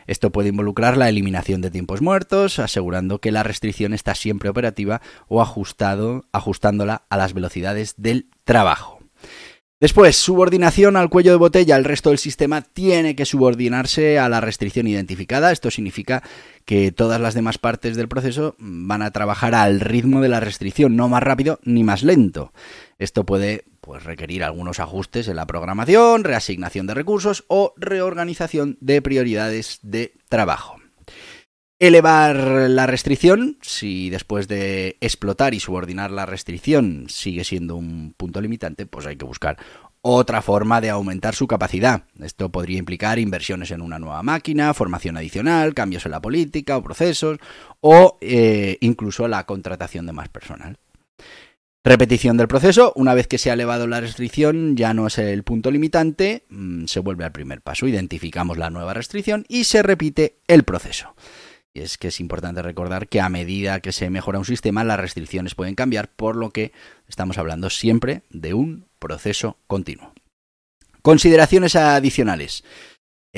Esto 0.07 0.33
puede 0.33 0.51
involucrar 0.51 0.99
la 0.99 1.09
eliminación 1.09 1.63
de 1.63 1.71
tiempos 1.71 2.03
muertos, 2.03 2.59
asegurando 2.59 3.19
que 3.19 3.33
la 3.33 3.43
restricción 3.43 3.95
está 3.95 4.15
siempre 4.15 4.51
operativa 4.51 5.01
o 5.29 5.41
ajustándola 5.41 7.05
a 7.09 7.17
las 7.17 7.33
velocidades 7.33 7.95
del 7.97 8.29
trabajo. 8.45 8.96
Después, 9.87 10.17
subordinación 10.17 10.97
al 10.97 11.09
cuello 11.09 11.31
de 11.31 11.37
botella. 11.37 11.77
El 11.77 11.85
resto 11.85 12.09
del 12.09 12.19
sistema 12.19 12.61
tiene 12.61 13.15
que 13.15 13.25
subordinarse 13.25 14.19
a 14.19 14.29
la 14.29 14.41
restricción 14.41 14.89
identificada. 14.89 15.53
Esto 15.53 15.71
significa 15.71 16.25
que 16.65 16.91
todas 16.91 17.21
las 17.21 17.35
demás 17.35 17.59
partes 17.59 17.97
del 17.97 18.09
proceso 18.09 18.57
van 18.59 19.01
a 19.03 19.13
trabajar 19.13 19.55
al 19.55 19.79
ritmo 19.79 20.21
de 20.21 20.29
la 20.29 20.41
restricción, 20.41 20.97
no 20.97 21.09
más 21.09 21.23
rápido 21.23 21.61
ni 21.63 21.85
más 21.85 22.03
lento. 22.03 22.53
Esto 22.99 23.25
puede 23.25 23.63
pues, 23.81 24.03
requerir 24.03 24.43
algunos 24.43 24.81
ajustes 24.81 25.29
en 25.29 25.37
la 25.37 25.47
programación, 25.47 26.25
reasignación 26.25 26.89
de 26.89 26.95
recursos 26.95 27.45
o 27.47 27.73
reorganización 27.77 28.79
de 28.81 29.01
prioridades 29.01 29.79
de 29.83 30.15
trabajo. 30.29 30.79
Elevar 31.79 32.37
la 32.71 32.87
restricción, 32.87 33.59
si 33.61 34.09
después 34.09 34.49
de 34.49 34.97
explotar 35.03 35.53
y 35.53 35.61
subordinar 35.61 36.11
la 36.11 36.25
restricción 36.25 37.05
sigue 37.11 37.45
siendo 37.45 37.77
un 37.77 38.15
punto 38.17 38.41
limitante, 38.41 38.87
pues 38.87 39.05
hay 39.05 39.17
que 39.17 39.27
buscar 39.27 39.59
otra 40.01 40.41
forma 40.41 40.81
de 40.81 40.89
aumentar 40.89 41.35
su 41.35 41.47
capacidad. 41.47 42.05
Esto 42.19 42.51
podría 42.51 42.79
implicar 42.79 43.19
inversiones 43.19 43.73
en 43.73 43.83
una 43.83 43.99
nueva 43.99 44.23
máquina, 44.23 44.73
formación 44.73 45.19
adicional, 45.19 45.75
cambios 45.75 46.07
en 46.07 46.13
la 46.13 46.23
política 46.23 46.79
o 46.79 46.83
procesos, 46.83 47.39
o 47.81 48.17
eh, 48.23 48.79
incluso 48.81 49.29
la 49.29 49.45
contratación 49.45 50.07
de 50.07 50.13
más 50.13 50.31
personal. 50.31 50.79
Repetición 51.85 52.39
del 52.39 52.49
proceso, 52.49 52.95
una 52.97 53.13
vez 53.13 53.29
que 53.29 53.37
se 53.37 53.51
ha 53.51 53.55
elevado 53.55 53.87
la 53.87 54.01
restricción, 54.01 54.77
ya 54.77 54.95
no 54.95 55.09
es 55.09 55.19
el 55.19 55.43
punto 55.43 55.71
limitante, 55.71 56.45
mm, 56.49 56.87
se 56.87 57.01
vuelve 57.01 57.25
al 57.25 57.33
primer 57.33 57.61
paso, 57.61 57.87
identificamos 57.87 58.57
la 58.57 58.71
nueva 58.71 58.95
restricción 58.95 59.45
y 59.47 59.65
se 59.65 59.83
repite 59.83 60.39
el 60.49 60.63
proceso. 60.63 61.15
Y 61.77 61.83
es 61.83 61.99
que 61.99 62.09
es 62.09 62.21
importante 62.21 62.63
recordar 62.63 63.07
que 63.07 63.21
a 63.21 63.29
medida 63.29 63.81
que 63.81 63.93
se 63.93 64.09
mejora 64.09 64.39
un 64.39 64.47
sistema, 64.47 64.83
las 64.83 64.99
restricciones 64.99 65.55
pueden 65.55 65.75
cambiar, 65.75 66.09
por 66.09 66.35
lo 66.35 66.49
que 66.49 66.73
estamos 67.07 67.37
hablando 67.37 67.69
siempre 67.69 68.23
de 68.31 68.55
un 68.55 68.87
proceso 68.99 69.59
continuo. 69.67 70.15
Consideraciones 71.03 71.77
adicionales. 71.77 72.65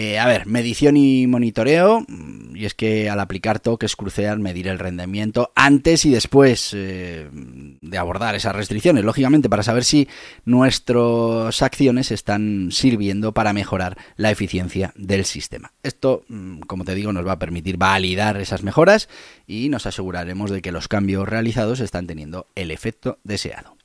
Eh, 0.00 0.16
a 0.16 0.28
ver, 0.28 0.46
medición 0.46 0.96
y 0.96 1.26
monitoreo. 1.26 2.06
Y 2.54 2.66
es 2.66 2.74
que 2.74 3.10
al 3.10 3.18
aplicar 3.18 3.58
TOC 3.58 3.82
es 3.82 3.96
crucial 3.96 4.38
medir 4.38 4.68
el 4.68 4.78
rendimiento 4.78 5.50
antes 5.56 6.04
y 6.04 6.10
después 6.10 6.70
eh, 6.72 7.28
de 7.32 7.98
abordar 7.98 8.36
esas 8.36 8.54
restricciones, 8.54 9.02
lógicamente, 9.02 9.48
para 9.48 9.64
saber 9.64 9.82
si 9.82 10.06
nuestras 10.44 11.62
acciones 11.62 12.12
están 12.12 12.68
sirviendo 12.70 13.34
para 13.34 13.52
mejorar 13.52 13.98
la 14.14 14.30
eficiencia 14.30 14.92
del 14.94 15.24
sistema. 15.24 15.72
Esto, 15.82 16.22
mm, 16.28 16.60
como 16.60 16.84
te 16.84 16.94
digo, 16.94 17.12
nos 17.12 17.26
va 17.26 17.32
a 17.32 17.38
permitir 17.40 17.76
validar 17.76 18.36
esas 18.40 18.62
mejoras 18.62 19.08
y 19.48 19.68
nos 19.68 19.86
aseguraremos 19.86 20.52
de 20.52 20.62
que 20.62 20.70
los 20.70 20.86
cambios 20.86 21.28
realizados 21.28 21.80
están 21.80 22.06
teniendo 22.06 22.46
el 22.54 22.70
efecto 22.70 23.18
deseado. 23.24 23.76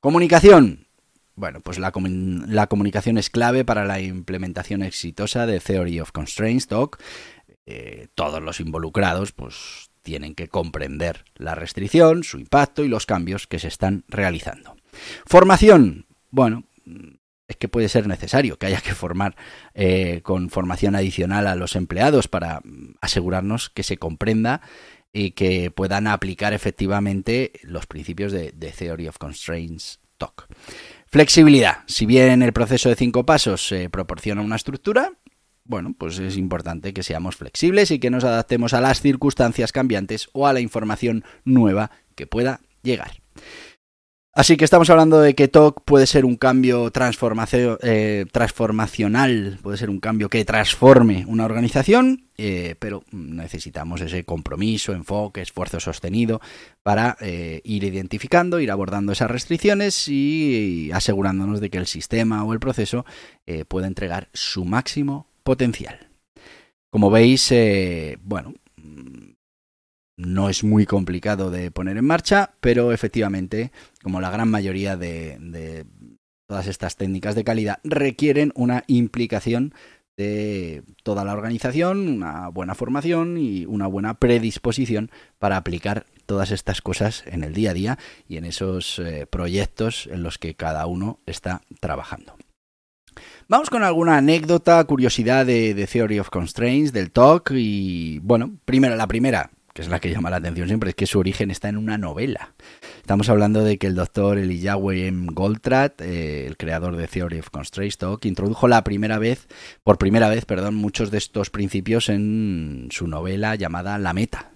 Comunicación. 0.00 0.87
Bueno, 1.38 1.60
pues 1.60 1.78
la, 1.78 1.92
comunicación 2.66 3.16
es 3.16 3.30
clave 3.30 3.64
para 3.64 3.84
la 3.84 4.00
implementación 4.00 4.82
exitosa 4.82 5.46
de 5.46 5.60
Theory 5.60 6.00
of 6.00 6.10
Constraints, 6.10 6.66
TOC. 6.66 7.00
Eh, 7.64 8.08
todos 8.16 8.42
los 8.42 8.58
involucrados 8.58 9.30
pues, 9.30 9.90
tienen 10.02 10.34
que 10.34 10.48
comprender 10.48 11.24
la 11.36 11.54
restricción, 11.54 12.24
su 12.24 12.40
impacto 12.40 12.82
y 12.82 12.88
los 12.88 13.06
cambios 13.06 13.46
que 13.46 13.60
se 13.60 13.68
están 13.68 14.04
realizando. 14.08 14.74
Formación. 15.26 16.06
Bueno, 16.30 16.64
es 17.46 17.56
que 17.56 17.68
puede 17.68 17.88
ser 17.88 18.08
necesario 18.08 18.58
que 18.58 18.66
haya 18.66 18.80
que 18.80 18.96
formar 18.96 19.36
eh, 19.74 20.22
con 20.24 20.50
formación 20.50 20.96
adicional 20.96 21.46
a 21.46 21.54
los 21.54 21.76
empleados 21.76 22.26
para 22.26 22.62
asegurarnos 23.00 23.70
que 23.70 23.84
se 23.84 23.96
comprenda 23.96 24.60
y 25.12 25.30
que 25.30 25.70
puedan 25.70 26.08
aplicar 26.08 26.52
efectivamente 26.52 27.52
los 27.62 27.86
principios 27.86 28.32
de, 28.32 28.50
de 28.50 28.72
Theory 28.72 29.06
of 29.06 29.18
Constraints 29.18 30.00
TOC. 30.18 30.48
Flexibilidad. 31.10 31.78
Si 31.86 32.04
bien 32.04 32.42
el 32.42 32.52
proceso 32.52 32.90
de 32.90 32.96
cinco 32.96 33.24
pasos 33.24 33.72
eh, 33.72 33.88
proporciona 33.88 34.42
una 34.42 34.56
estructura, 34.56 35.12
bueno, 35.64 35.94
pues 35.96 36.18
es 36.18 36.36
importante 36.36 36.92
que 36.92 37.02
seamos 37.02 37.36
flexibles 37.36 37.90
y 37.90 37.98
que 37.98 38.10
nos 38.10 38.24
adaptemos 38.24 38.74
a 38.74 38.80
las 38.80 39.00
circunstancias 39.00 39.72
cambiantes 39.72 40.28
o 40.32 40.46
a 40.46 40.52
la 40.52 40.60
información 40.60 41.24
nueva 41.44 41.90
que 42.14 42.26
pueda 42.26 42.60
llegar. 42.82 43.22
Así 44.38 44.56
que 44.56 44.64
estamos 44.64 44.88
hablando 44.88 45.20
de 45.20 45.34
que 45.34 45.48
TOC 45.48 45.82
puede 45.84 46.06
ser 46.06 46.24
un 46.24 46.36
cambio 46.36 46.92
eh, 46.94 48.24
transformacional, 48.30 49.58
puede 49.60 49.76
ser 49.76 49.90
un 49.90 49.98
cambio 49.98 50.28
que 50.28 50.44
transforme 50.44 51.24
una 51.26 51.44
organización, 51.44 52.28
eh, 52.36 52.76
pero 52.78 53.02
necesitamos 53.10 54.00
ese 54.00 54.22
compromiso, 54.22 54.92
enfoque, 54.92 55.42
esfuerzo 55.42 55.80
sostenido 55.80 56.40
para 56.84 57.16
eh, 57.20 57.62
ir 57.64 57.82
identificando, 57.82 58.60
ir 58.60 58.70
abordando 58.70 59.10
esas 59.10 59.28
restricciones 59.28 60.06
y 60.06 60.92
asegurándonos 60.94 61.60
de 61.60 61.70
que 61.70 61.78
el 61.78 61.88
sistema 61.88 62.44
o 62.44 62.52
el 62.52 62.60
proceso 62.60 63.04
pueda 63.66 63.88
entregar 63.88 64.28
su 64.34 64.64
máximo 64.64 65.26
potencial. 65.42 66.10
Como 66.90 67.10
veis, 67.10 67.52
bueno, 68.22 68.54
no 70.18 70.50
es 70.50 70.64
muy 70.64 70.84
complicado 70.84 71.50
de 71.50 71.70
poner 71.70 71.96
en 71.96 72.04
marcha, 72.04 72.50
pero 72.60 72.92
efectivamente, 72.92 73.70
como 74.02 74.20
la 74.20 74.30
gran 74.30 74.50
mayoría 74.50 74.96
de, 74.96 75.86
todas 76.46 76.66
estas 76.66 76.96
técnicas 76.96 77.34
de 77.34 77.44
calidad, 77.44 77.78
requieren 77.84 78.52
una 78.56 78.82
implicación 78.88 79.72
de 80.16 80.82
toda 81.04 81.24
la 81.24 81.32
organización, 81.32 82.08
una 82.08 82.48
buena 82.48 82.74
formación 82.74 83.38
y 83.38 83.64
una 83.66 83.86
buena 83.86 84.14
predisposición 84.14 85.12
para 85.38 85.56
aplicar 85.56 86.04
todas 86.26 86.50
estas 86.50 86.82
cosas 86.82 87.22
en 87.26 87.44
el 87.44 87.54
día 87.54 87.70
a 87.70 87.74
día 87.74 87.98
y 88.26 88.38
en 88.38 88.44
esos 88.44 88.98
eh, 88.98 89.26
proyectos 89.30 90.08
en 90.10 90.24
los 90.24 90.38
que 90.38 90.54
cada 90.54 90.84
uno 90.86 91.20
está 91.26 91.62
trabajando. 91.80 92.34
Vamos 93.46 93.70
con 93.70 93.84
alguna 93.84 94.16
anécdota, 94.16 94.82
curiosidad 94.84 95.46
de, 95.46 95.74
de 95.74 95.86
Theory 95.86 96.18
of 96.18 96.30
Constraints, 96.30 96.92
del 96.92 97.12
talk 97.12 97.52
y 97.52 98.18
bueno, 98.18 98.58
primero, 98.64 98.96
la 98.96 99.06
primera, 99.06 99.50
que 99.78 99.82
es 99.82 99.88
la 99.88 100.00
que 100.00 100.10
llama 100.10 100.28
la 100.28 100.38
atención 100.38 100.66
siempre, 100.66 100.90
es 100.90 100.96
que 100.96 101.06
su 101.06 101.20
origen 101.20 101.52
está 101.52 101.68
en 101.68 101.76
una 101.76 101.96
novela. 101.98 102.52
Estamos 102.96 103.28
hablando 103.28 103.62
de 103.62 103.78
que 103.78 103.86
el 103.86 103.94
doctor 103.94 104.36
Elijah 104.36 104.76
M. 104.76 105.28
Goldrat, 105.30 106.00
eh, 106.00 106.48
el 106.48 106.56
creador 106.56 106.96
de 106.96 107.06
Theory 107.06 107.38
of 107.38 107.50
Constraints 107.50 107.96
Talk, 107.96 108.24
introdujo 108.24 108.66
la 108.66 108.82
primera 108.82 109.20
vez, 109.20 109.46
por 109.84 109.96
primera 109.96 110.28
vez, 110.28 110.46
perdón, 110.46 110.74
muchos 110.74 111.12
de 111.12 111.18
estos 111.18 111.50
principios 111.50 112.08
en 112.08 112.88
su 112.90 113.06
novela 113.06 113.54
llamada 113.54 113.98
La 113.98 114.12
Meta, 114.14 114.50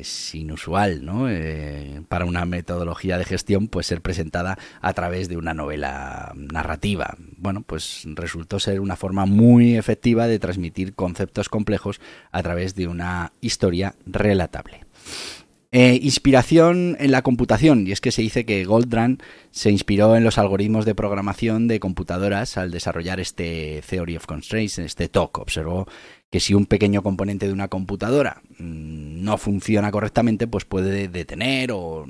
es 0.00 0.34
inusual, 0.34 1.04
¿no? 1.04 1.28
Eh, 1.28 2.02
para 2.08 2.24
una 2.24 2.44
metodología 2.44 3.18
de 3.18 3.24
gestión, 3.24 3.68
pues 3.68 3.86
ser 3.86 4.00
presentada 4.00 4.58
a 4.80 4.92
través 4.92 5.28
de 5.28 5.36
una 5.36 5.54
novela 5.54 6.32
narrativa. 6.34 7.16
Bueno, 7.36 7.62
pues 7.62 8.02
resultó 8.06 8.58
ser 8.60 8.80
una 8.80 8.96
forma 8.96 9.26
muy 9.26 9.76
efectiva 9.76 10.26
de 10.26 10.38
transmitir 10.38 10.94
conceptos 10.94 11.48
complejos 11.48 12.00
a 12.30 12.42
través 12.42 12.74
de 12.74 12.88
una 12.88 13.32
historia 13.40 13.94
relatable. 14.06 14.84
Eh, 15.70 15.98
inspiración 16.02 16.96
en 16.98 17.10
la 17.10 17.20
computación, 17.20 17.86
y 17.86 17.92
es 17.92 18.00
que 18.00 18.10
se 18.10 18.22
dice 18.22 18.46
que 18.46 18.64
Goldran 18.64 19.18
se 19.50 19.70
inspiró 19.70 20.16
en 20.16 20.24
los 20.24 20.38
algoritmos 20.38 20.86
de 20.86 20.94
programación 20.94 21.68
de 21.68 21.78
computadoras 21.78 22.56
al 22.56 22.70
desarrollar 22.70 23.20
este 23.20 23.82
Theory 23.86 24.16
of 24.16 24.24
Constraints, 24.24 24.78
este 24.78 25.10
TOC. 25.10 25.40
Observó 25.40 25.86
que 26.30 26.40
si 26.40 26.54
un 26.54 26.66
pequeño 26.66 27.02
componente 27.02 27.46
de 27.46 27.52
una 27.52 27.68
computadora 27.68 28.42
mm, 28.58 29.22
no 29.22 29.38
funciona 29.38 29.90
correctamente, 29.90 30.46
pues 30.46 30.64
puede 30.64 31.08
detener 31.08 31.72
o 31.72 32.06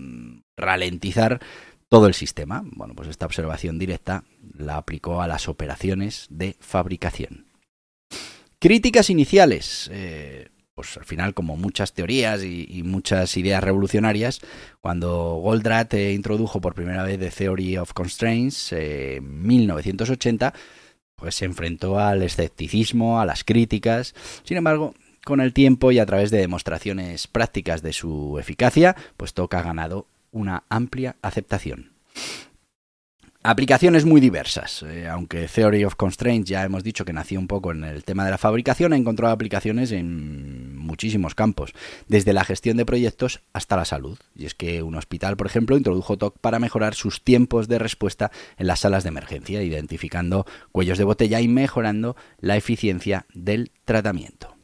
ralentizar 0.57 1.41
todo 1.89 2.07
el 2.07 2.15
sistema. 2.15 2.63
Bueno, 2.65 2.95
pues 2.95 3.09
esta 3.09 3.27
observación 3.27 3.79
directa 3.79 4.25
la 4.57 4.77
aplicó 4.77 5.23
a 5.23 5.29
las 5.29 5.49
operaciones 5.49 6.27
de 6.31 6.57
fabricación. 6.61 7.47
Críticas 8.59 9.09
iniciales. 9.11 9.89
Eh, 9.93 10.49
pues 10.79 10.97
al 10.97 11.05
final, 11.05 11.35
como 11.35 11.57
muchas 11.57 11.93
teorías 11.93 12.45
y, 12.45 12.85
muchas 12.85 13.37
ideas 13.37 13.65
revolucionarias, 13.65 14.41
cuando 14.81 15.41
Goldratt 15.43 15.93
eh, 15.95 16.13
introdujo 16.13 16.61
por 16.61 16.75
primera 16.75 17.03
vez 17.03 17.19
The 17.19 17.31
Theory 17.31 17.79
of 17.79 17.95
Constraints 17.95 18.73
eh, 18.73 19.17
en 19.17 19.43
1980, 19.45 20.55
pues 21.19 21.35
se 21.35 21.45
enfrentó 21.45 21.99
al 21.99 22.23
escepticismo, 22.23 23.21
a 23.21 23.27
las 23.27 23.45
críticas. 23.45 24.15
Sin 24.45 24.57
embargo, 24.57 24.95
con 25.25 25.41
el 25.41 25.53
tiempo 25.53 25.93
y 25.93 25.99
a 25.99 26.07
través 26.07 26.31
de 26.31 26.39
demostraciones 26.39 27.27
prácticas 27.27 27.83
de 27.83 27.93
su 27.93 28.39
eficacia, 28.39 28.97
pues 29.17 29.35
Toca 29.35 29.59
ha 29.59 29.63
ganado 29.63 30.07
una 30.31 30.65
amplia 30.69 31.17
aceptación. 31.21 31.98
Aplicaciones 33.49 34.05
muy 34.05 34.21
diversas. 34.21 34.83
Eh, 34.83 35.09
aunque 35.09 35.49
Theory 35.49 35.83
of 35.87 35.95
Constraints 35.95 36.51
ya 36.51 36.65
hemos 36.65 36.85
dicho 36.85 37.07
que 37.07 37.15
nació 37.15 37.41
un 37.41 37.47
poco 37.47 37.73
en 37.73 37.83
el 37.83 38.05
tema 38.05 38.27
de 38.27 38.31
la 38.31 38.37
fabricación, 38.37 38.93
ha 38.93 38.97
encontrado 38.99 39.33
aplicaciones 39.33 39.91
en 39.91 40.77
muchísimos 40.77 41.35
campos, 41.35 41.73
desde 42.09 42.35
la 42.35 42.45
gestión 42.45 42.77
de 42.77 42.85
proyectos 42.85 43.41
hasta 43.55 43.79
la 43.79 43.87
salud. 43.87 44.19
Y 44.35 44.45
es 44.45 44.55
que 44.55 44.83
un 44.83 44.97
hospital, 44.97 45.39
por 45.39 45.47
ejemplo, 45.47 45.79
introdujo 45.79 46.19
TOC 46.19 46.39
para 46.41 46.59
mejorar 46.59 46.95
sus 46.95 47.25
tiempos 47.25 47.69
de 47.69 47.79
respuesta 47.79 48.31
en 48.59 48.67
las 48.67 48.81
salas 48.81 49.03
de 49.03 49.09
emergencia, 49.09 49.63
identificando 49.63 50.45
cuellos 50.71 50.99
de 50.99 51.05
botella 51.05 51.41
y 51.41 51.49
mejorando 51.49 52.17
la 52.41 52.59
eficiencia 52.59 53.25
del 53.33 53.73
tratamiento. 53.87 54.59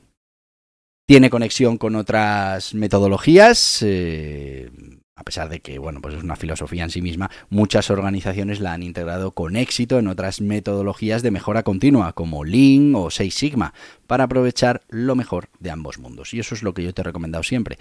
Tiene 1.06 1.30
conexión 1.30 1.78
con 1.78 1.96
otras 1.96 2.74
metodologías. 2.74 3.78
Eh, 3.80 4.68
a 5.16 5.22
pesar 5.22 5.48
de 5.48 5.60
que, 5.60 5.78
bueno, 5.78 6.00
pues 6.00 6.14
es 6.14 6.22
una 6.22 6.36
filosofía 6.36 6.84
en 6.84 6.90
sí 6.90 7.00
misma, 7.00 7.30
muchas 7.48 7.90
organizaciones 7.90 8.60
la 8.60 8.72
han 8.72 8.82
integrado 8.82 9.30
con 9.30 9.56
éxito 9.56 9.98
en 9.98 10.08
otras 10.08 10.40
metodologías 10.40 11.22
de 11.22 11.30
mejora 11.30 11.62
continua, 11.62 12.12
como 12.14 12.44
Lean 12.44 12.94
o 12.94 13.10
Six 13.10 13.34
Sigma, 13.34 13.74
para 14.06 14.24
aprovechar 14.24 14.82
lo 14.88 15.14
mejor 15.14 15.48
de 15.60 15.70
ambos 15.70 15.98
mundos. 15.98 16.34
Y 16.34 16.40
eso 16.40 16.54
es 16.54 16.62
lo 16.62 16.74
que 16.74 16.82
yo 16.82 16.92
te 16.92 17.02
he 17.02 17.04
recomendado 17.04 17.44
siempre. 17.44 17.78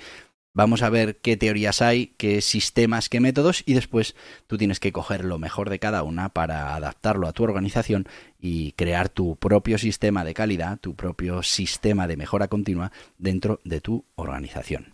Vamos 0.56 0.84
a 0.84 0.92
ver 0.92 1.18
qué 1.18 1.36
teorías 1.36 1.82
hay, 1.82 2.14
qué 2.18 2.40
sistemas, 2.42 3.10
qué 3.10 3.20
métodos 3.20 3.64
y 3.66 3.74
después 3.74 4.16
tú 4.46 4.56
tienes 4.60 4.80
que 4.80 4.92
coger 4.92 5.26
lo 5.26 5.40
mejor 5.40 5.72
de 5.72 5.80
cada 5.80 6.04
una 6.04 6.30
para 6.30 6.76
adaptarlo 6.76 7.28
a 7.28 7.34
tu 7.34 7.44
organización 7.44 8.08
y 8.40 8.74
crear 8.74 9.10
tu 9.10 9.36
propio 9.36 9.80
sistema 9.80 10.24
de 10.24 10.36
calidad, 10.36 10.78
tu 10.78 10.94
propio 10.96 11.42
sistema 11.42 12.08
de 12.08 12.18
mejora 12.18 12.50
continua 12.50 12.92
dentro 13.18 13.62
de 13.64 13.82
tu 13.82 14.06
organización. 14.14 14.94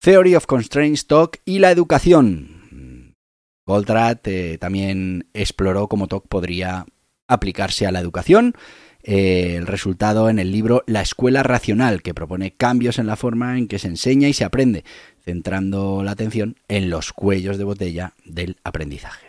Theory 0.00 0.36
of 0.36 0.46
Constraints 0.46 1.06
Talk 1.06 1.38
y 1.44 1.58
la 1.58 1.72
educación. 1.72 3.16
Goldratt 3.66 4.26
eh, 4.28 4.56
también 4.58 5.28
exploró 5.34 5.88
cómo 5.88 6.06
TOC 6.06 6.28
podría 6.28 6.86
aplicarse 7.26 7.84
a 7.86 7.92
la 7.92 7.98
educación. 7.98 8.54
Eh, 9.02 9.56
el 9.56 9.66
resultado 9.66 10.30
en 10.30 10.38
el 10.38 10.52
libro 10.52 10.84
La 10.86 11.02
Escuela 11.02 11.42
Racional, 11.42 12.02
que 12.02 12.14
propone 12.14 12.54
cambios 12.54 12.98
en 12.98 13.06
la 13.06 13.16
forma 13.16 13.58
en 13.58 13.66
que 13.66 13.80
se 13.80 13.88
enseña 13.88 14.28
y 14.28 14.32
se 14.32 14.44
aprende, 14.44 14.84
centrando 15.24 16.02
la 16.04 16.12
atención 16.12 16.56
en 16.68 16.90
los 16.90 17.12
cuellos 17.12 17.58
de 17.58 17.64
botella 17.64 18.14
del 18.24 18.56
aprendizaje. 18.62 19.28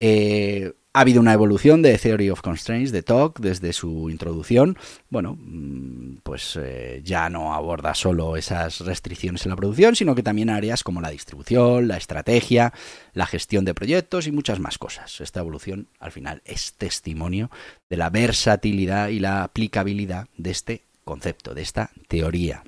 Eh, 0.00 0.74
Ha 0.96 1.00
habido 1.00 1.20
una 1.20 1.34
evolución 1.34 1.82
de 1.82 1.98
Theory 1.98 2.30
of 2.30 2.40
Constraints, 2.40 2.90
de 2.90 3.02
TOC, 3.02 3.40
desde 3.40 3.74
su 3.74 4.08
introducción. 4.08 4.78
Bueno, 5.10 5.36
mm, 5.38 6.20
pues 6.22 6.58
eh, 6.58 7.02
ya 7.04 7.28
no 7.28 7.52
aborda 7.52 7.94
solo 7.94 8.34
esas 8.34 8.80
restricciones 8.80 9.44
en 9.44 9.50
la 9.50 9.56
producción, 9.56 9.94
sino 9.94 10.14
que 10.14 10.22
también 10.22 10.48
áreas 10.48 10.82
como 10.82 11.02
la 11.02 11.10
distribución, 11.10 11.86
la 11.86 11.98
estrategia, 11.98 12.72
la 13.12 13.26
gestión 13.26 13.66
de 13.66 13.74
proyectos 13.74 14.26
y 14.26 14.32
muchas 14.32 14.58
más 14.58 14.78
cosas. 14.78 15.20
Esta 15.20 15.40
evolución, 15.40 15.86
al 16.00 16.12
final, 16.12 16.40
es 16.46 16.72
testimonio 16.72 17.50
de 17.90 17.98
la 17.98 18.08
versatilidad 18.08 19.08
y 19.08 19.18
la 19.18 19.42
aplicabilidad 19.42 20.28
de 20.38 20.50
este 20.50 20.82
concepto, 21.04 21.52
de 21.52 21.60
esta 21.60 21.90
teoría. 22.08 22.62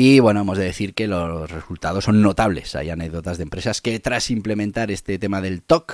Y 0.00 0.20
bueno, 0.20 0.42
hemos 0.42 0.56
de 0.56 0.62
decir 0.62 0.94
que 0.94 1.08
los 1.08 1.50
resultados 1.50 2.04
son 2.04 2.22
notables. 2.22 2.76
Hay 2.76 2.88
anécdotas 2.88 3.36
de 3.36 3.42
empresas 3.42 3.80
que 3.80 3.98
tras 3.98 4.30
implementar 4.30 4.92
este 4.92 5.18
tema 5.18 5.40
del 5.40 5.60
TOC 5.60 5.92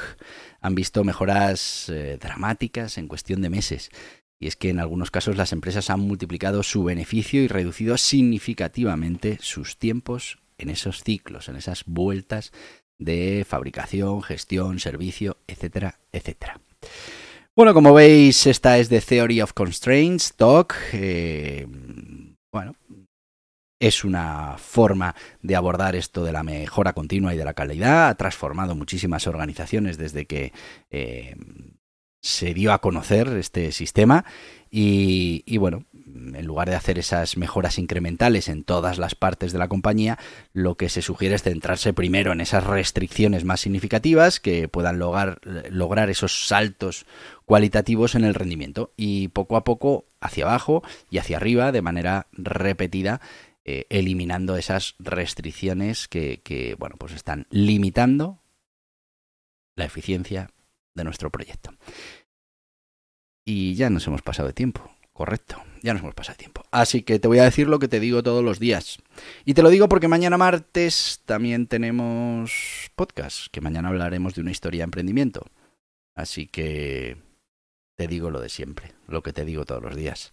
han 0.65 0.75
visto 0.75 1.05
mejoras 1.05 1.91
eh, 1.91 2.17
dramáticas 2.19 2.97
en 2.97 3.07
cuestión 3.07 3.43
de 3.43 3.51
meses. 3.51 3.91
Y 4.41 4.47
es 4.47 4.57
que 4.57 4.71
en 4.71 4.81
algunos 4.81 5.11
casos 5.11 5.37
las 5.37 5.53
empresas 5.53 5.91
han 5.91 6.01
multiplicado 6.01 6.63
su 6.63 6.85
beneficio 6.85 7.43
y 7.43 7.49
reducido 7.49 7.99
significativamente 7.99 9.37
sus 9.43 9.77
tiempos 9.77 10.39
en 10.57 10.71
esos 10.71 11.05
ciclos, 11.05 11.51
en 11.51 11.57
esas 11.57 11.85
vueltas 11.85 12.51
de 12.99 13.45
fabricación, 13.47 14.23
gestión, 14.23 14.79
servicio, 14.79 15.37
etcétera, 15.47 16.01
etcétera. 16.13 16.59
Bueno, 17.55 17.75
como 17.75 17.93
veis, 17.93 18.47
esta 18.47 18.79
es 18.79 18.89
de 18.89 19.03
Theory 19.03 19.43
of 19.43 19.53
Constraints, 19.53 20.33
TOC. 20.35 20.75
Eh, 20.95 21.67
bueno, 22.51 22.75
es 23.87 24.03
una 24.03 24.57
forma 24.57 25.15
de 25.43 25.57
abordar 25.57 25.95
esto 25.95 26.25
de 26.25 26.33
la 26.33 26.43
mejora 26.43 26.95
continua 26.95 27.35
y 27.35 27.37
de 27.37 27.45
la 27.45 27.53
calidad. 27.53 28.09
Ha 28.09 28.15
transformado 28.15 28.75
muchísimas 28.75 29.27
organizaciones 29.27 29.99
desde 29.99 30.25
que 30.25 30.53
eh, 30.91 31.37
se 32.23 32.55
dio 32.55 32.73
a 32.73 32.81
conocer 32.81 33.29
este 33.29 33.73
sistema 33.73 34.25
y, 34.71 35.59
bueno, 35.59 35.85
en 35.93 36.47
lugar 36.47 36.71
de 36.71 36.75
hacer 36.75 36.99
esas 36.99 37.37
mejoras 37.37 37.79
incrementales 37.79 38.49
en 38.49 38.65
todas 38.65 38.99
las 38.99 39.15
partes 39.15 39.53
de 39.53 39.59
la 39.59 39.69
compañía, 39.69 40.19
lo 40.55 40.77
que 40.77 40.89
se 40.89 41.03
sugiere 41.03 41.35
es 41.35 41.43
centrarse 41.43 41.93
primero 41.93 42.33
en 42.33 42.41
esas 42.41 42.65
restricciones 42.65 43.45
más 43.45 43.61
significativas 43.61 44.41
que 44.41 44.67
puedan 44.67 44.99
lograr, 44.99 45.41
lograr 45.71 46.09
esos 46.09 46.49
saltos 46.49 47.05
cualitativos 47.45 48.15
en 48.15 48.25
el 48.25 48.35
rendimiento 48.35 48.93
y 48.97 49.29
poco 49.29 49.57
a 49.57 49.65
poco 49.65 50.07
hacia 50.21 50.47
abajo 50.47 50.83
y 51.11 51.19
hacia 51.19 51.37
arriba 51.37 51.71
de 51.71 51.83
manera 51.83 52.27
repetida 52.33 53.21
eh, 53.65 53.87
eliminando 53.89 54.57
esas 54.57 54.95
restricciones 54.99 56.07
que, 56.07 56.77
bueno, 56.79 56.97
pues 56.99 57.13
están 57.13 57.47
limitando 57.51 58.43
la 59.75 59.87
eficiencia 59.87 60.51
de 60.95 61.05
nuestro 61.05 61.31
proyecto. 61.31 61.71
Y 63.47 63.75
ya 63.75 63.89
nos 63.89 64.07
hemos 64.07 64.23
pasado 64.23 64.49
de 64.49 64.55
tiempo, 64.55 64.91
correcto, 65.13 65.63
ya 65.83 65.95
nos 65.95 66.03
hemos 66.03 66.15
pasado 66.15 66.35
de 66.35 66.41
tiempo. 66.41 66.63
Así 66.71 67.03
que 67.03 67.19
te 67.19 67.29
voy 67.29 67.39
a 67.39 67.45
decir 67.45 67.69
lo 67.69 67.79
que 67.79 67.89
te 67.89 68.01
digo 68.01 68.23
todos 68.23 68.45
los 68.45 68.59
días. 68.59 68.99
Y 69.45 69.55
te 69.55 69.63
lo 69.63 69.71
digo 69.71 69.89
porque 69.89 70.09
mañana 70.09 70.37
martes 70.37 71.23
también 71.25 71.67
tenemos 71.67 72.91
podcast, 72.95 73.47
que 73.51 73.61
mañana 73.63 73.89
hablaremos 73.89 74.35
de 74.35 74.43
una 74.43 74.51
historia 74.51 74.81
de 74.81 74.85
emprendimiento. 74.85 75.47
Así 76.15 76.47
que 76.47 77.17
te 77.97 78.09
digo 78.09 78.31
lo 78.31 78.41
de 78.41 78.49
siempre, 78.49 78.93
lo 79.07 79.23
que 79.23 79.33
te 79.33 79.45
digo 79.45 79.65
todos 79.65 79.83
los 79.83 79.97
días. 79.97 80.33